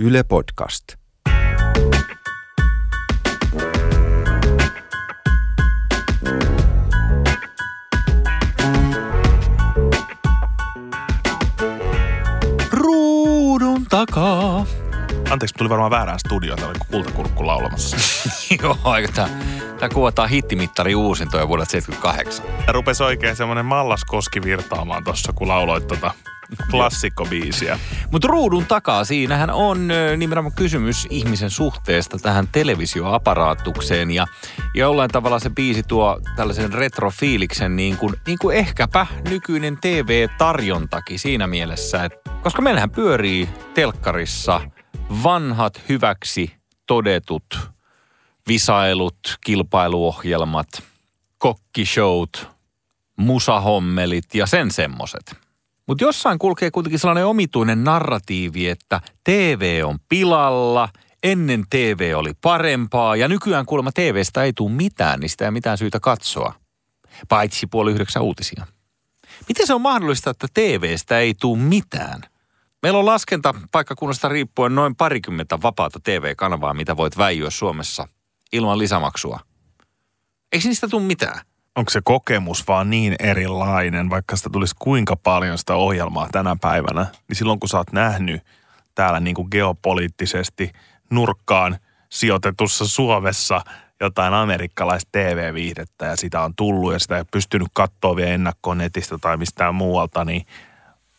Yle 0.00 0.22
Podcast. 0.22 0.84
Ruudun 12.70 13.86
takaa. 13.88 14.66
Anteeksi, 15.30 15.54
tuli 15.58 15.68
varmaan 15.68 15.90
väärään 15.90 16.18
studioon. 16.18 16.58
Täällä 16.58 16.70
oli 16.70 16.86
kultakurkku 16.90 17.46
laulamassa. 17.46 17.96
Joo, 18.62 18.78
aika 18.84 19.12
tää, 19.12 19.28
tää 19.78 19.88
kuvataan 19.88 20.28
hittimittari 20.28 20.94
uusintoja 20.94 21.48
vuodelta 21.48 21.70
78. 21.70 22.46
Ja 22.66 22.72
rupesi 22.72 23.02
oikein 23.02 23.36
semmoinen 23.36 23.66
mallaskoski 23.66 24.42
virtaamaan 24.42 25.04
tossa, 25.04 25.32
kun 25.32 25.48
lauloit 25.48 25.86
tota 25.86 26.10
klassikkobiisiä. 26.70 27.78
Mutta 28.12 28.28
ruudun 28.28 28.66
takaa, 28.66 29.04
siinähän 29.04 29.50
on 29.50 29.88
nimenomaan 30.16 30.54
kysymys 30.54 31.06
ihmisen 31.10 31.50
suhteesta 31.50 32.18
tähän 32.18 32.48
televisioaparaatukseen. 32.52 34.10
Ja 34.10 34.26
jollain 34.74 35.10
tavalla 35.10 35.38
se 35.38 35.50
biisi 35.50 35.82
tuo 35.82 36.20
tällaisen 36.36 36.72
retrofiiliksen 36.72 37.76
niin 37.76 37.96
kuin, 37.96 38.14
niin 38.26 38.38
kuin 38.38 38.56
ehkäpä 38.56 39.06
nykyinen 39.28 39.78
TV-tarjontakin 39.80 41.18
siinä 41.18 41.46
mielessä. 41.46 42.04
Että, 42.04 42.30
koska 42.42 42.62
meillähän 42.62 42.90
pyörii 42.90 43.48
telkkarissa 43.74 44.60
vanhat 45.22 45.82
hyväksi 45.88 46.52
todetut 46.86 47.44
visailut, 48.48 49.38
kilpailuohjelmat, 49.44 50.68
kokkishowt, 51.38 52.48
musahommelit 53.16 54.34
ja 54.34 54.46
sen 54.46 54.70
semmoset. 54.70 55.47
Mutta 55.88 56.04
jossain 56.04 56.38
kulkee 56.38 56.70
kuitenkin 56.70 56.98
sellainen 56.98 57.26
omituinen 57.26 57.84
narratiivi, 57.84 58.68
että 58.68 59.00
TV 59.24 59.82
on 59.84 59.98
pilalla, 60.08 60.88
ennen 61.22 61.64
TV 61.70 62.12
oli 62.16 62.32
parempaa 62.40 63.16
ja 63.16 63.28
nykyään 63.28 63.66
kuulemma 63.66 63.92
TVstä 63.92 64.42
ei 64.42 64.52
tule 64.52 64.72
mitään, 64.72 65.20
sitä 65.26 65.44
ei 65.44 65.50
mitään 65.50 65.78
syytä 65.78 66.00
katsoa. 66.00 66.54
Paitsi 67.28 67.66
puoli 67.66 67.92
yhdeksän 67.92 68.22
uutisia. 68.22 68.66
Miten 69.48 69.66
se 69.66 69.74
on 69.74 69.80
mahdollista, 69.80 70.30
että 70.30 70.46
TVstä 70.54 71.18
ei 71.18 71.34
tule 71.40 71.58
mitään? 71.58 72.22
Meillä 72.82 72.98
on 72.98 73.06
laskenta 73.06 73.54
paikkakunnasta 73.72 74.28
riippuen 74.28 74.74
noin 74.74 74.96
parikymmentä 74.96 75.62
vapaata 75.62 76.00
TV-kanavaa, 76.00 76.74
mitä 76.74 76.96
voit 76.96 77.18
väijyä 77.18 77.50
Suomessa 77.50 78.08
ilman 78.52 78.78
lisämaksua. 78.78 79.40
Eikö 80.52 80.68
niistä 80.68 80.88
tule 80.88 81.02
mitään? 81.02 81.40
Onko 81.76 81.90
se 81.90 82.00
kokemus 82.04 82.68
vaan 82.68 82.90
niin 82.90 83.16
erilainen, 83.18 84.10
vaikka 84.10 84.36
sitä 84.36 84.50
tulisi 84.52 84.74
kuinka 84.78 85.16
paljon 85.16 85.58
sitä 85.58 85.74
ohjelmaa 85.74 86.28
tänä 86.32 86.56
päivänä, 86.60 87.06
niin 87.28 87.36
silloin 87.36 87.60
kun 87.60 87.68
sä 87.68 87.76
oot 87.76 87.92
nähnyt 87.92 88.42
täällä 88.94 89.20
niin 89.20 89.34
kuin 89.34 89.48
geopoliittisesti 89.50 90.72
nurkkaan 91.10 91.78
sijoitetussa 92.08 92.88
Suomessa 92.88 93.60
jotain 94.00 94.34
amerikkalaista 94.34 95.08
TV-viihdettä 95.12 96.06
ja 96.06 96.16
sitä 96.16 96.42
on 96.42 96.54
tullut 96.56 96.92
ja 96.92 96.98
sitä 96.98 97.18
ei 97.18 97.24
pystynyt 97.32 97.68
katsoa 97.72 98.16
vielä 98.16 98.30
ennakkoon 98.30 98.78
netistä 98.78 99.18
tai 99.18 99.36
mistään 99.36 99.74
muualta, 99.74 100.24
niin 100.24 100.46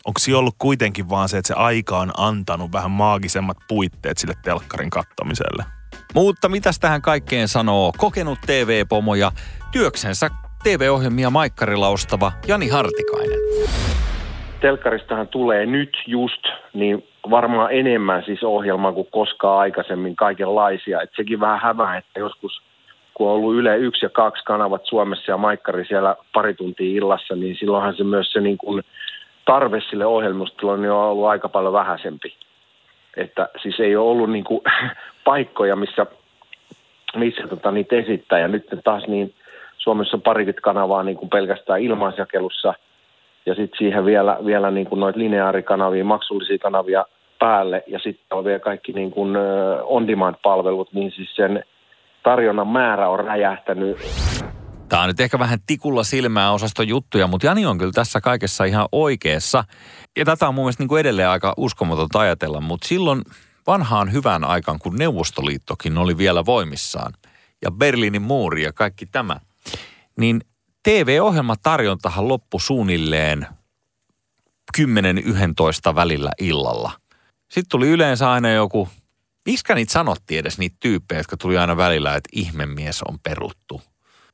onko 0.05 0.19
se 0.19 0.35
ollut 0.35 0.55
kuitenkin 0.59 1.09
vaan 1.09 1.29
se, 1.29 1.37
että 1.37 1.47
se 1.47 1.53
aika 1.53 1.97
on 1.97 2.11
antanut 2.17 2.71
vähän 2.71 2.91
maagisemmat 2.91 3.57
puitteet 3.67 4.17
sille 4.17 4.33
telkkarin 4.43 4.89
kattomiselle? 4.89 5.78
Mutta 6.13 6.49
mitäs 6.49 6.79
tähän 6.79 7.01
kaikkeen 7.01 7.47
sanoo 7.47 7.91
kokenut 7.97 8.39
TV-pomo 8.45 9.15
ja 9.15 9.31
työksensä 9.71 10.29
TV-ohjelmia 10.63 11.29
maikkarilla 11.29 11.87
ostava 11.87 12.31
Jani 12.47 12.69
Hartikainen? 12.69 13.39
telkkaristahan 14.61 15.27
tulee 15.27 15.65
nyt 15.65 15.97
just 16.07 16.41
niin 16.73 17.07
varmaan 17.29 17.71
enemmän 17.71 18.23
siis 18.25 18.43
ohjelmaa 18.43 18.91
kuin 18.91 19.07
koskaan 19.11 19.59
aikaisemmin 19.59 20.15
kaikenlaisia. 20.15 21.01
Et 21.01 21.09
sekin 21.15 21.39
vähän 21.39 21.59
hämää, 21.59 21.97
että 21.97 22.19
joskus 22.19 22.61
kun 23.13 23.27
on 23.27 23.33
ollut 23.33 23.55
Yle 23.55 23.77
1 23.77 24.05
ja 24.05 24.09
2 24.09 24.43
kanavat 24.43 24.81
Suomessa 24.85 25.31
ja 25.31 25.37
Maikkari 25.37 25.85
siellä 25.85 26.15
pari 26.33 26.53
tuntia 26.53 26.97
illassa, 26.97 27.35
niin 27.35 27.55
silloinhan 27.59 27.95
se 27.95 28.03
myös 28.03 28.31
se 28.31 28.41
niin 28.41 28.57
kuin 28.57 28.83
tarve 29.45 29.81
sille 29.89 30.05
ohjelmistolle 30.05 30.77
niin 30.77 30.91
on 30.91 31.03
ollut 31.03 31.27
aika 31.27 31.49
paljon 31.49 31.73
vähäisempi. 31.73 32.35
Että 33.21 33.49
siis 33.61 33.79
ei 33.79 33.95
ole 33.95 34.09
ollut 34.09 34.31
niin 34.31 34.43
kuin 34.43 34.61
paikkoja, 35.25 35.75
missä, 35.75 36.05
missä 37.15 37.47
tota, 37.47 37.71
niitä 37.71 37.95
esittää. 37.95 38.39
Ja 38.39 38.47
nyt 38.47 38.67
taas 38.83 39.07
niin 39.07 39.33
Suomessa 39.77 40.17
on 40.17 40.21
parikymmentä 40.21 40.61
kanavaa 40.61 41.03
niin 41.03 41.17
kuin 41.17 41.29
pelkästään 41.29 41.81
ilmaisjakelussa– 41.81 42.73
ja 43.45 43.55
sitten 43.55 43.77
siihen 43.77 44.05
vielä, 44.05 44.37
vielä 44.45 44.71
niin 44.71 44.87
kuin 44.87 44.99
noita 44.99 45.19
lineaarikanavia, 45.19 46.03
maksullisia 46.03 46.57
kanavia 46.57 47.05
päälle 47.39 47.83
ja 47.87 47.99
sitten 47.99 48.37
on 48.37 48.45
vielä 48.45 48.59
kaikki 48.59 48.91
niin 48.91 49.11
kuin 49.11 49.37
on-demand-palvelut, 49.83 50.93
niin 50.93 51.11
siis 51.11 51.35
sen 51.35 51.63
tarjonnan 52.23 52.67
määrä 52.67 53.09
on 53.09 53.19
räjähtänyt. 53.19 53.97
Tämä 54.89 55.01
on 55.01 55.07
nyt 55.07 55.19
ehkä 55.19 55.39
vähän 55.39 55.59
tikulla 55.67 56.03
silmää 56.03 56.51
osaston 56.51 56.87
juttuja, 56.87 57.27
mutta 57.27 57.47
Jani 57.47 57.65
on 57.65 57.77
kyllä 57.77 57.91
tässä 57.91 58.21
kaikessa 58.21 58.65
ihan 58.65 58.87
oikeassa. 58.91 59.63
Ja 60.17 60.25
tätä 60.25 60.47
on 60.47 60.55
mun 60.55 60.65
mielestä 60.65 60.83
niin 60.83 60.87
kuin 60.87 60.99
edelleen 60.99 61.29
aika 61.29 61.53
uskomatonta 61.57 62.19
ajatella, 62.19 62.61
mutta 62.61 62.87
silloin 62.87 63.21
vanhaan 63.67 64.11
hyvään 64.11 64.43
aikaan, 64.43 64.79
kun 64.79 64.95
Neuvostoliittokin 64.95 65.97
oli 65.97 66.17
vielä 66.17 66.45
voimissaan 66.45 67.13
ja 67.61 67.71
Berliinin 67.71 68.21
muuri 68.21 68.63
ja 68.63 68.73
kaikki 68.73 69.05
tämä, 69.05 69.39
niin 70.17 70.41
TV-ohjelmatarjontahan 70.83 72.27
loppui 72.27 72.61
suunnilleen 72.61 73.47
10-11 74.77 74.81
välillä 75.95 76.31
illalla. 76.39 76.91
Sitten 77.51 77.69
tuli 77.69 77.87
yleensä 77.89 78.31
aina 78.31 78.51
joku, 78.51 78.89
miskä 79.45 79.75
niitä 79.75 79.93
sanottiin 79.93 80.39
edes 80.39 80.57
niitä 80.57 80.75
tyyppejä, 80.79 81.19
jotka 81.19 81.37
tuli 81.37 81.57
aina 81.57 81.77
välillä, 81.77 82.15
että 82.15 82.29
ihmemies 82.33 83.03
on 83.03 83.19
peruttu. 83.19 83.81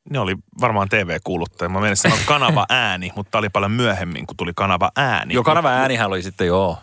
Ne 0.10 0.20
oli 0.20 0.36
varmaan 0.62 0.90
TV-kuuluttaja. 0.90 1.70
Mä 1.70 1.80
menen 1.80 1.98
sanoa 1.98 2.18
kanava 2.26 2.66
ääni, 2.86 3.12
mutta 3.16 3.38
oli 3.38 3.50
paljon 3.50 3.72
myöhemmin, 3.72 4.28
kun 4.28 4.38
tuli 4.38 4.52
kanava 4.56 4.92
ääni. 4.96 5.34
Joo, 5.34 5.44
kanava 5.44 5.70
äänihän 5.70 6.08
oli 6.08 6.22
sitten 6.22 6.48
joo. 6.48 6.78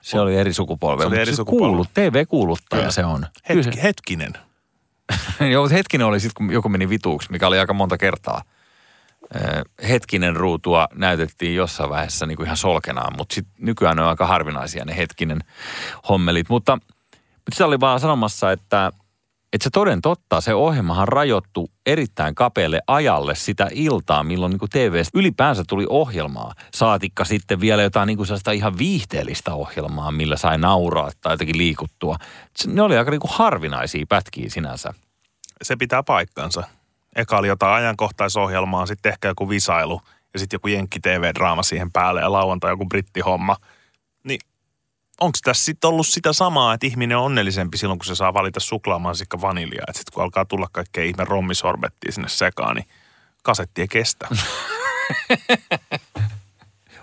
Se 0.00 0.20
oli 0.20 0.36
eri 0.36 0.52
sukupolvi. 0.52 1.02
Se 1.02 1.06
oli 1.06 1.18
eri 1.18 1.36
sukupolvi. 1.36 1.72
Kuulu, 1.72 1.84
TV-kuuluttaja 1.94 2.80
Kyllä. 2.80 2.90
se 2.92 3.04
on. 3.04 3.26
Hetki, 3.48 3.82
hetkinen. 3.82 4.32
Joo, 5.52 5.62
mutta 5.62 5.76
hetkinen 5.76 6.06
oli 6.06 6.20
sitten, 6.20 6.46
kun 6.46 6.54
joku 6.54 6.68
meni 6.68 6.88
vituuksi, 6.88 7.32
mikä 7.32 7.46
oli 7.46 7.58
aika 7.58 7.74
monta 7.74 7.98
kertaa. 7.98 8.42
Hetkinen 9.88 10.36
ruutua 10.36 10.88
näytettiin 10.94 11.54
jossain 11.54 11.90
vaiheessa 11.90 12.26
niin 12.26 12.36
kuin 12.36 12.44
ihan 12.44 12.56
solkenaan, 12.56 13.12
mutta 13.16 13.34
sit 13.34 13.46
nykyään 13.58 13.96
ne 13.96 14.02
on 14.02 14.08
aika 14.08 14.26
harvinaisia 14.26 14.84
ne 14.84 14.96
hetkinen 14.96 15.40
hommelit. 16.08 16.48
Mutta, 16.48 16.78
mutta 17.16 17.54
se 17.54 17.64
oli 17.64 17.80
vaan 17.80 18.00
sanomassa, 18.00 18.52
että, 18.52 18.92
että 19.52 19.64
se 19.64 19.70
toden 19.70 20.00
totta, 20.00 20.40
se 20.40 20.54
ohjelmahan 20.54 21.08
rajoittu 21.08 21.70
erittäin 21.86 22.34
kapealle 22.34 22.80
ajalle 22.86 23.34
sitä 23.34 23.68
iltaa, 23.72 24.22
milloin 24.22 24.50
niin 24.50 24.70
TV 24.70 25.02
ylipäänsä 25.14 25.64
tuli 25.68 25.86
ohjelmaa. 25.88 26.54
Saatikka 26.74 27.24
sitten 27.24 27.60
vielä 27.60 27.82
jotain 27.82 28.06
niin 28.06 28.16
kuin 28.16 28.28
ihan 28.54 28.78
viihteellistä 28.78 29.54
ohjelmaa, 29.54 30.12
millä 30.12 30.36
sai 30.36 30.58
nauraa 30.58 31.10
tai 31.20 31.32
jotenkin 31.32 31.58
liikuttua. 31.58 32.16
Ne 32.66 32.82
oli 32.82 32.98
aika 32.98 33.10
niin 33.10 33.20
kuin 33.20 33.32
harvinaisia 33.34 34.04
pätkiä 34.08 34.50
sinänsä. 34.50 34.94
Se 35.62 35.76
pitää 35.76 36.02
paikkansa. 36.02 36.62
Eka 37.16 37.38
oli 37.38 37.48
jotain 37.48 37.74
ajankohtaisohjelmaa, 37.74 38.86
sitten 38.86 39.12
ehkä 39.12 39.28
joku 39.28 39.48
visailu 39.48 40.00
ja 40.32 40.38
sitten 40.38 40.54
joku 40.54 40.68
Jenkki 40.68 41.00
TV-draama 41.00 41.62
siihen 41.62 41.92
päälle 41.92 42.20
ja 42.20 42.32
lauantai 42.32 42.72
joku 42.72 42.86
brittihomma. 42.86 43.56
Onko 45.20 45.38
tässä 45.44 45.64
sitten 45.64 45.88
ollut 45.88 46.06
sitä 46.06 46.32
samaa, 46.32 46.74
että 46.74 46.86
ihminen 46.86 47.16
on 47.16 47.24
onnellisempi 47.24 47.78
silloin, 47.78 47.98
kun 47.98 48.06
se 48.06 48.14
saa 48.14 48.34
valita 48.34 48.60
suklaamansikka 48.60 49.40
vaniljaa. 49.40 49.84
Että 49.88 49.98
sitten 49.98 50.14
kun 50.14 50.22
alkaa 50.22 50.44
tulla 50.44 50.68
kaikkea 50.72 51.04
ihme 51.04 51.24
rommisorbettia 51.24 52.12
sinne 52.12 52.28
sekaan, 52.28 52.76
niin 52.76 52.88
kasetti 53.42 53.80
ei 53.80 53.88
kestä. 53.88 54.28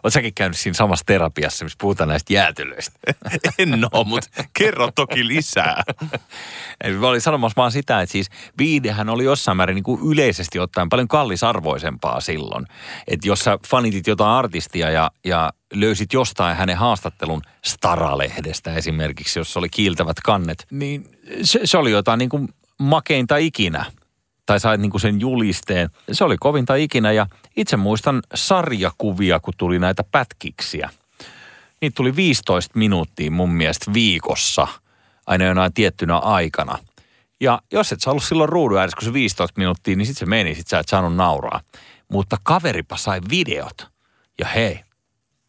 Oletko 0.03 0.09
säkin 0.09 0.33
käynyt 0.33 0.57
siinä 0.57 0.73
samassa 0.73 1.05
terapiassa, 1.05 1.65
missä 1.65 1.77
puhutaan 1.81 2.09
näistä 2.09 2.33
jäätelöistä? 2.33 2.99
en 3.59 3.85
ole, 3.91 4.07
mutta 4.07 4.43
kerro 4.57 4.91
toki 4.95 5.27
lisää. 5.27 5.83
Eli 6.83 6.97
mä 6.97 7.07
olin 7.07 7.21
sanomassa 7.21 7.55
vaan 7.55 7.71
sitä, 7.71 8.01
että 8.01 8.11
siis 8.11 8.29
viidehän 8.57 9.09
oli 9.09 9.23
jossain 9.23 9.57
määrin 9.57 9.75
niin 9.75 9.83
kuin 9.83 10.01
yleisesti 10.11 10.59
ottaen 10.59 10.89
paljon 10.89 11.07
kallisarvoisempaa 11.07 12.21
silloin. 12.21 12.65
Että 13.07 13.27
jos 13.27 13.39
sä 13.39 13.59
fanitit 13.67 14.07
jotain 14.07 14.31
artistia 14.31 14.89
ja, 14.89 15.11
ja 15.25 15.53
löysit 15.73 16.13
jostain 16.13 16.57
hänen 16.57 16.77
haastattelun 16.77 17.41
Staralehdestä 17.65 18.73
esimerkiksi, 18.73 19.39
jossa 19.39 19.59
oli 19.59 19.69
kiiltävät 19.69 20.17
kannet, 20.23 20.67
niin 20.71 21.09
se, 21.41 21.59
se 21.63 21.77
oli 21.77 21.91
jotain 21.91 22.17
niin 22.17 22.29
kuin 22.29 22.49
makeinta 22.79 23.37
ikinä. 23.37 23.85
Tai 24.47 24.59
sait 24.59 24.81
niin 24.81 24.91
kuin 24.91 25.01
sen 25.01 25.19
julisteen. 25.19 25.89
Se 26.11 26.23
oli 26.23 26.37
kovinta 26.39 26.75
ikinä 26.75 27.11
ja 27.11 27.27
itse 27.57 27.77
muistan 27.77 28.21
sarjakuvia, 28.35 29.39
kun 29.39 29.53
tuli 29.57 29.79
näitä 29.79 30.03
pätkiksiä. 30.11 30.89
Niitä 31.81 31.95
tuli 31.95 32.15
15 32.15 32.79
minuuttia 32.79 33.31
mun 33.31 33.53
mielestä 33.53 33.93
viikossa, 33.93 34.67
aina 35.27 35.45
jonain 35.45 35.73
tiettynä 35.73 36.17
aikana. 36.17 36.77
Ja 37.39 37.61
jos 37.71 37.91
et 37.91 38.01
sä 38.01 38.09
ollut 38.09 38.23
silloin 38.23 38.49
ruudun 38.49 38.77
ääressä, 38.77 38.97
kun 38.97 39.05
se 39.05 39.13
15 39.13 39.53
minuuttia, 39.57 39.95
niin 39.95 40.05
sit 40.05 40.17
se 40.17 40.25
meni, 40.25 40.55
sit 40.55 40.67
sä 40.67 40.79
et 40.79 40.87
saanut 40.87 41.15
nauraa. 41.15 41.61
Mutta 42.11 42.37
kaveripa 42.43 42.97
sai 42.97 43.21
videot. 43.29 43.87
Ja 44.39 44.47
hei, 44.47 44.79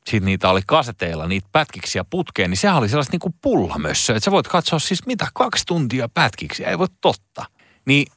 sitten 0.06 0.26
niitä 0.26 0.50
oli 0.50 0.60
kaseteilla, 0.66 1.28
niitä 1.28 1.48
pätkiksi 1.52 1.98
ja 1.98 2.04
putkeen, 2.04 2.50
niin 2.50 2.58
sehän 2.58 2.76
oli 2.76 2.88
sellaista 2.88 3.12
niin 3.12 3.20
kuin 3.20 3.34
pullamössöä, 3.42 4.16
että 4.16 4.24
sä 4.24 4.30
voit 4.30 4.48
katsoa 4.48 4.78
siis 4.78 5.06
mitä, 5.06 5.26
kaksi 5.34 5.64
tuntia 5.66 6.08
pätkiksi, 6.14 6.64
ei 6.64 6.78
voi 6.78 6.86
totta. 7.00 7.44
Niin, 7.84 8.12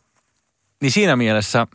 niin 0.82 0.92
siinä 0.92 1.16
mielessä 1.16 1.68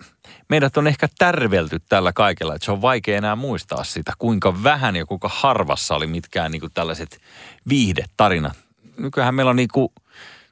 meidät 0.49 0.76
on 0.76 0.87
ehkä 0.87 1.08
tärvelty 1.19 1.81
tällä 1.88 2.12
kaikella, 2.12 2.55
että 2.55 2.64
se 2.64 2.73
on 2.73 2.82
vaikea 2.82 3.17
enää 3.17 3.37
muistaa 3.37 3.85
sitä, 3.85 4.12
kuinka 4.19 4.62
vähän 4.62 4.97
ja 4.97 5.06
kuinka 5.06 5.31
harvassa 5.35 5.94
oli 5.94 6.06
mitkään 6.06 6.50
niin 6.53 6.61
kuin 6.61 6.73
tällaiset 6.73 7.20
viihdetarinat. 7.69 8.58
Nykyään 8.99 9.35
meillä 9.35 9.50
on 9.50 9.56
niin 9.56 9.69
kuin, 9.73 9.88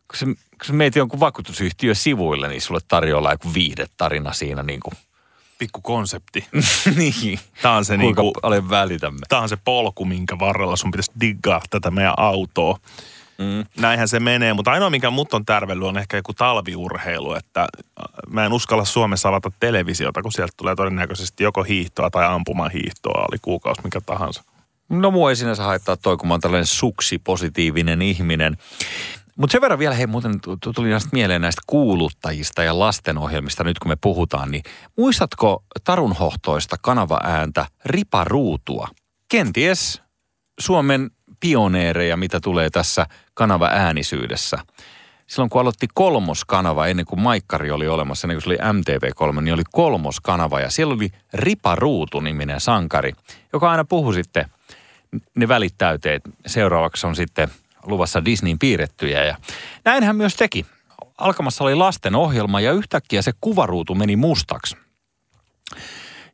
kun 0.08 0.16
sä, 0.18 0.26
kun 0.26 0.66
sä 0.66 0.72
meet 0.72 0.96
jonkun 0.96 1.20
vakuutusyhtiö 1.20 1.94
sivuille, 1.94 2.48
niin 2.48 2.60
sulle 2.60 2.80
tarjolla 2.88 3.32
joku 3.32 3.54
viihdetarina 3.54 4.32
siinä 4.32 4.62
niin 4.62 4.80
kuin 4.80 4.94
Pikku 5.58 5.80
konsepti. 5.80 6.46
niin. 6.96 7.38
Tämä 7.62 7.76
on 7.76 7.84
se, 7.84 7.96
Kuinka 7.98 8.22
niinku, 8.22 8.40
paljon 8.42 8.70
välitämme. 8.70 9.20
tämä 9.28 9.42
on 9.42 9.48
se 9.48 9.56
polku, 9.64 10.04
minkä 10.04 10.38
varrella 10.38 10.76
sun 10.76 10.90
pitäisi 10.90 11.12
diggaa 11.20 11.62
tätä 11.70 11.90
meidän 11.90 12.14
autoa. 12.16 12.78
Mm. 13.38 13.64
Näinhän 13.80 14.08
se 14.08 14.20
menee, 14.20 14.54
mutta 14.54 14.72
ainoa 14.72 14.90
mikä 14.90 15.10
mut 15.10 15.34
on 15.34 15.44
tärvellyt 15.44 15.88
on 15.88 15.98
ehkä 15.98 16.16
joku 16.16 16.32
talviurheilu, 16.32 17.34
että 17.34 17.60
äh, 17.60 17.66
mä 18.30 18.46
en 18.46 18.52
uskalla 18.52 18.84
Suomessa 18.84 19.28
avata 19.28 19.52
televisiota, 19.60 20.22
kun 20.22 20.32
sieltä 20.32 20.52
tulee 20.56 20.76
todennäköisesti 20.76 21.44
joko 21.44 21.62
hiihtoa 21.62 22.10
tai 22.10 22.26
ampumaan 22.26 22.70
hiihtoa, 22.70 23.26
oli 23.30 23.38
kuukausi 23.42 23.80
mikä 23.84 24.00
tahansa. 24.00 24.42
No 24.88 25.10
mua 25.10 25.30
ei 25.30 25.36
sinänsä 25.36 25.62
haittaa 25.62 25.96
toi, 25.96 26.16
kun 26.16 26.28
mä 26.28 26.34
oon 26.34 26.40
tällainen 26.40 26.66
suksi-positiivinen 26.66 28.02
ihminen. 28.02 28.56
Mutta 29.36 29.52
sen 29.52 29.60
verran 29.60 29.78
vielä, 29.78 29.94
hei 29.94 30.06
muuten 30.06 30.40
tu- 30.40 30.72
tuli 30.74 30.88
näistä 30.88 31.08
mieleen 31.12 31.40
näistä 31.40 31.62
kuuluttajista 31.66 32.62
ja 32.62 32.78
lastenohjelmista 32.78 33.64
nyt 33.64 33.78
kun 33.78 33.90
me 33.90 33.96
puhutaan, 34.00 34.50
niin 34.50 34.62
muistatko 34.96 35.64
tarunhohtoista 35.84 36.76
kanavaääntä 36.80 37.66
Riparuutua? 37.84 38.88
Kenties 39.28 40.02
Suomen 40.60 41.10
pioneereja, 41.40 42.16
mitä 42.16 42.40
tulee 42.40 42.70
tässä 42.70 43.06
kanavaäänisyydessä. 43.34 44.58
Silloin 45.26 45.50
kun 45.50 45.60
aloitti 45.60 45.88
kolmoskanava, 45.94 46.86
ennen 46.86 47.06
kuin 47.06 47.20
Maikkari 47.20 47.70
oli 47.70 47.88
olemassa, 47.88 48.26
ennen 48.26 48.36
kuin 48.36 48.42
se 48.42 48.48
oli 48.48 48.80
MTV3, 48.80 49.40
niin 49.40 49.54
oli 49.54 49.62
kolmoskanava 49.72 50.60
ja 50.60 50.70
siellä 50.70 50.94
oli 50.94 51.10
Ripa 51.34 51.74
Ruutu-niminen 51.74 52.60
sankari, 52.60 53.12
joka 53.52 53.70
aina 53.70 53.84
puhui 53.84 54.14
sitten 54.14 54.50
ne 55.36 55.48
välittäyteet. 55.48 56.22
Seuraavaksi 56.46 57.06
on 57.06 57.16
sitten 57.16 57.48
luvassa 57.86 58.24
Disneyn 58.24 58.58
piirrettyjä 58.58 59.24
ja 59.24 59.36
näin 59.84 60.04
hän 60.04 60.16
myös 60.16 60.36
teki. 60.36 60.66
Alkamassa 61.18 61.64
oli 61.64 61.74
lasten 61.74 62.14
ohjelma 62.14 62.60
ja 62.60 62.72
yhtäkkiä 62.72 63.22
se 63.22 63.32
kuvaruutu 63.40 63.94
meni 63.94 64.16
mustaksi. 64.16 64.76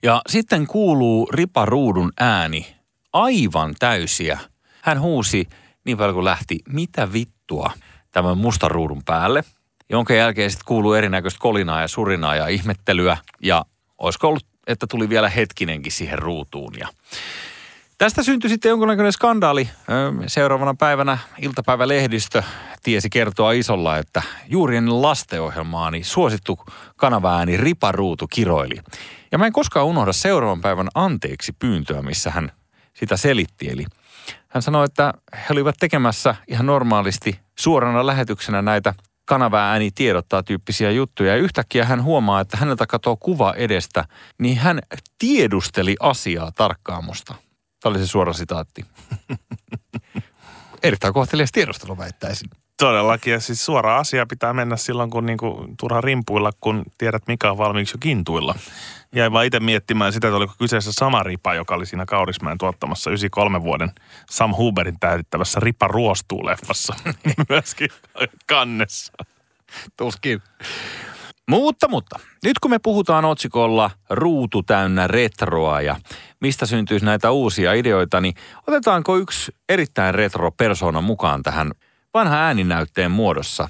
Ja 0.02 0.22
sitten 0.28 0.66
kuuluu 0.66 1.28
Ripa 1.32 1.64
Ruudun 1.64 2.12
ääni 2.20 2.76
aivan 3.12 3.74
täysiä. 3.78 4.38
Hän 4.82 5.00
huusi 5.00 5.48
niin 5.90 5.98
paljon 5.98 6.14
kuin 6.14 6.24
lähti, 6.24 6.58
mitä 6.68 7.12
vittua 7.12 7.72
tämän 8.10 8.38
mustan 8.38 8.70
ruudun 8.70 9.02
päälle. 9.04 9.44
Jonka 9.88 10.14
jälkeen 10.14 10.50
sitten 10.50 10.66
kuuluu 10.66 10.92
erinäköistä 10.92 11.40
kolinaa 11.40 11.80
ja 11.80 11.88
surinaa 11.88 12.36
ja 12.36 12.46
ihmettelyä. 12.46 13.16
Ja 13.42 13.64
olisiko 13.98 14.28
ollut, 14.28 14.46
että 14.66 14.86
tuli 14.86 15.08
vielä 15.08 15.28
hetkinenkin 15.28 15.92
siihen 15.92 16.18
ruutuun. 16.18 16.72
Ja 16.78 16.88
Tästä 17.98 18.22
syntyi 18.22 18.50
sitten 18.50 18.68
jonkunnäköinen 18.68 19.12
skandaali. 19.12 19.68
Seuraavana 20.26 20.74
päivänä 20.74 21.18
iltapäivälehdistö 21.42 22.42
tiesi 22.82 23.10
kertoa 23.10 23.52
isolla, 23.52 23.98
että 23.98 24.22
juuri 24.48 24.76
ennen 24.76 25.02
lastenohjelmaa 25.02 25.90
niin 25.90 26.04
suosittu 26.04 26.58
kanavaääni 26.96 27.56
Ripa 27.56 27.92
Ruutu 27.92 28.26
kiroili. 28.26 28.80
Ja 29.32 29.38
mä 29.38 29.46
en 29.46 29.52
koskaan 29.52 29.86
unohda 29.86 30.12
seuraavan 30.12 30.60
päivän 30.60 30.88
anteeksi 30.94 31.52
pyyntöä, 31.58 32.02
missä 32.02 32.30
hän 32.30 32.52
sitä 32.94 33.16
selitti. 33.16 33.68
Eli 33.68 33.84
hän 34.50 34.62
sanoi, 34.62 34.84
että 34.84 35.14
he 35.32 35.46
olivat 35.50 35.74
tekemässä 35.80 36.34
ihan 36.48 36.66
normaalisti 36.66 37.40
suorana 37.58 38.06
lähetyksenä 38.06 38.62
näitä 38.62 38.94
kanavaääni 39.24 39.90
tiedottaa 39.90 40.42
tyyppisiä 40.42 40.90
juttuja. 40.90 41.30
Ja 41.30 41.36
yhtäkkiä 41.36 41.84
hän 41.84 42.02
huomaa, 42.02 42.40
että 42.40 42.56
häneltä 42.56 42.86
katoaa 42.86 43.16
kuva 43.16 43.54
edestä, 43.54 44.04
niin 44.38 44.56
hän 44.56 44.80
tiedusteli 45.18 45.96
asiaa 46.00 46.52
tarkkaamosta. 46.52 47.34
Tämä 47.82 47.90
oli 47.90 47.98
se 47.98 48.06
suora 48.06 48.32
sitaatti. 48.32 48.84
Erittäin 50.82 51.14
kohtelias 51.14 51.52
tiedustelu 51.52 51.98
väittäisin. 51.98 52.50
Todellakin, 52.80 53.32
ja 53.32 53.40
siis 53.40 53.64
suora 53.64 53.98
asia 53.98 54.26
pitää 54.26 54.52
mennä 54.52 54.76
silloin, 54.76 55.10
kun 55.10 55.26
niinku 55.26 55.66
turha 55.80 56.00
rimpuilla, 56.00 56.50
kun 56.60 56.82
tiedät 56.98 57.22
mikä 57.26 57.50
on 57.50 57.58
valmiiksi 57.58 57.94
jo 57.94 57.98
kintuilla. 58.00 58.54
Jäin 59.14 59.32
vaan 59.32 59.46
itse 59.46 59.60
miettimään 59.60 60.12
sitä, 60.12 60.28
että 60.28 60.36
oliko 60.36 60.54
kyseessä 60.58 60.92
sama 60.92 61.22
ripa, 61.22 61.54
joka 61.54 61.74
oli 61.74 61.86
siinä 61.86 62.06
Kaurismäen 62.06 62.58
tuottamassa 62.58 63.10
93 63.10 63.62
vuoden 63.62 63.90
Sam 64.30 64.54
Huberin 64.56 65.00
täydettävässä 65.00 65.60
Ripa 65.60 65.88
ruostuu-leffassa 65.88 66.94
myöskin 67.48 67.88
kannessa. 68.46 69.12
Tuskin. 69.96 70.42
Mutta, 71.48 71.88
mutta. 71.88 72.18
Nyt 72.44 72.58
kun 72.58 72.70
me 72.70 72.78
puhutaan 72.78 73.24
otsikolla 73.24 73.90
ruutu 74.10 74.62
täynnä 74.62 75.06
retroa 75.06 75.80
ja 75.80 75.96
mistä 76.40 76.66
syntyisi 76.66 77.04
näitä 77.04 77.30
uusia 77.30 77.72
ideoita, 77.72 78.20
niin 78.20 78.34
otetaanko 78.66 79.16
yksi 79.16 79.52
erittäin 79.68 80.14
retro 80.14 80.50
persona 80.50 81.00
mukaan 81.00 81.42
tähän 81.42 81.72
vanhan 82.14 82.38
ääninäytteen 82.38 83.10
muodossa? 83.10 83.68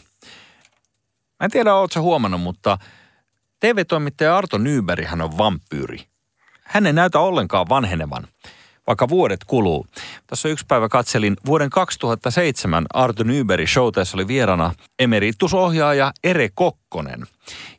Mä 1.40 1.44
en 1.44 1.50
tiedä, 1.50 1.74
ootko 1.74 2.00
huomannut, 2.00 2.40
mutta 2.40 2.78
TV-toimittaja 3.60 4.36
Arto 4.36 4.58
Nyberg 4.58 5.06
hän 5.06 5.20
on 5.20 5.38
vampyyri. 5.38 6.06
Hän 6.64 6.86
ei 6.86 6.92
näytä 6.92 7.18
ollenkaan 7.18 7.68
vanhenevan, 7.68 8.26
vaikka 8.86 9.08
vuodet 9.08 9.44
kuluu. 9.44 9.86
Tässä 10.26 10.48
yksi 10.48 10.66
päivä 10.68 10.88
katselin 10.88 11.36
vuoden 11.46 11.70
2007 11.70 12.86
Arto 12.94 13.24
Nyberg 13.24 13.68
show, 13.68 13.92
tässä 13.92 14.16
oli 14.16 14.28
vierana 14.28 14.74
emeritusohjaaja 14.98 16.12
Ere 16.24 16.48
Kokkonen. 16.54 17.26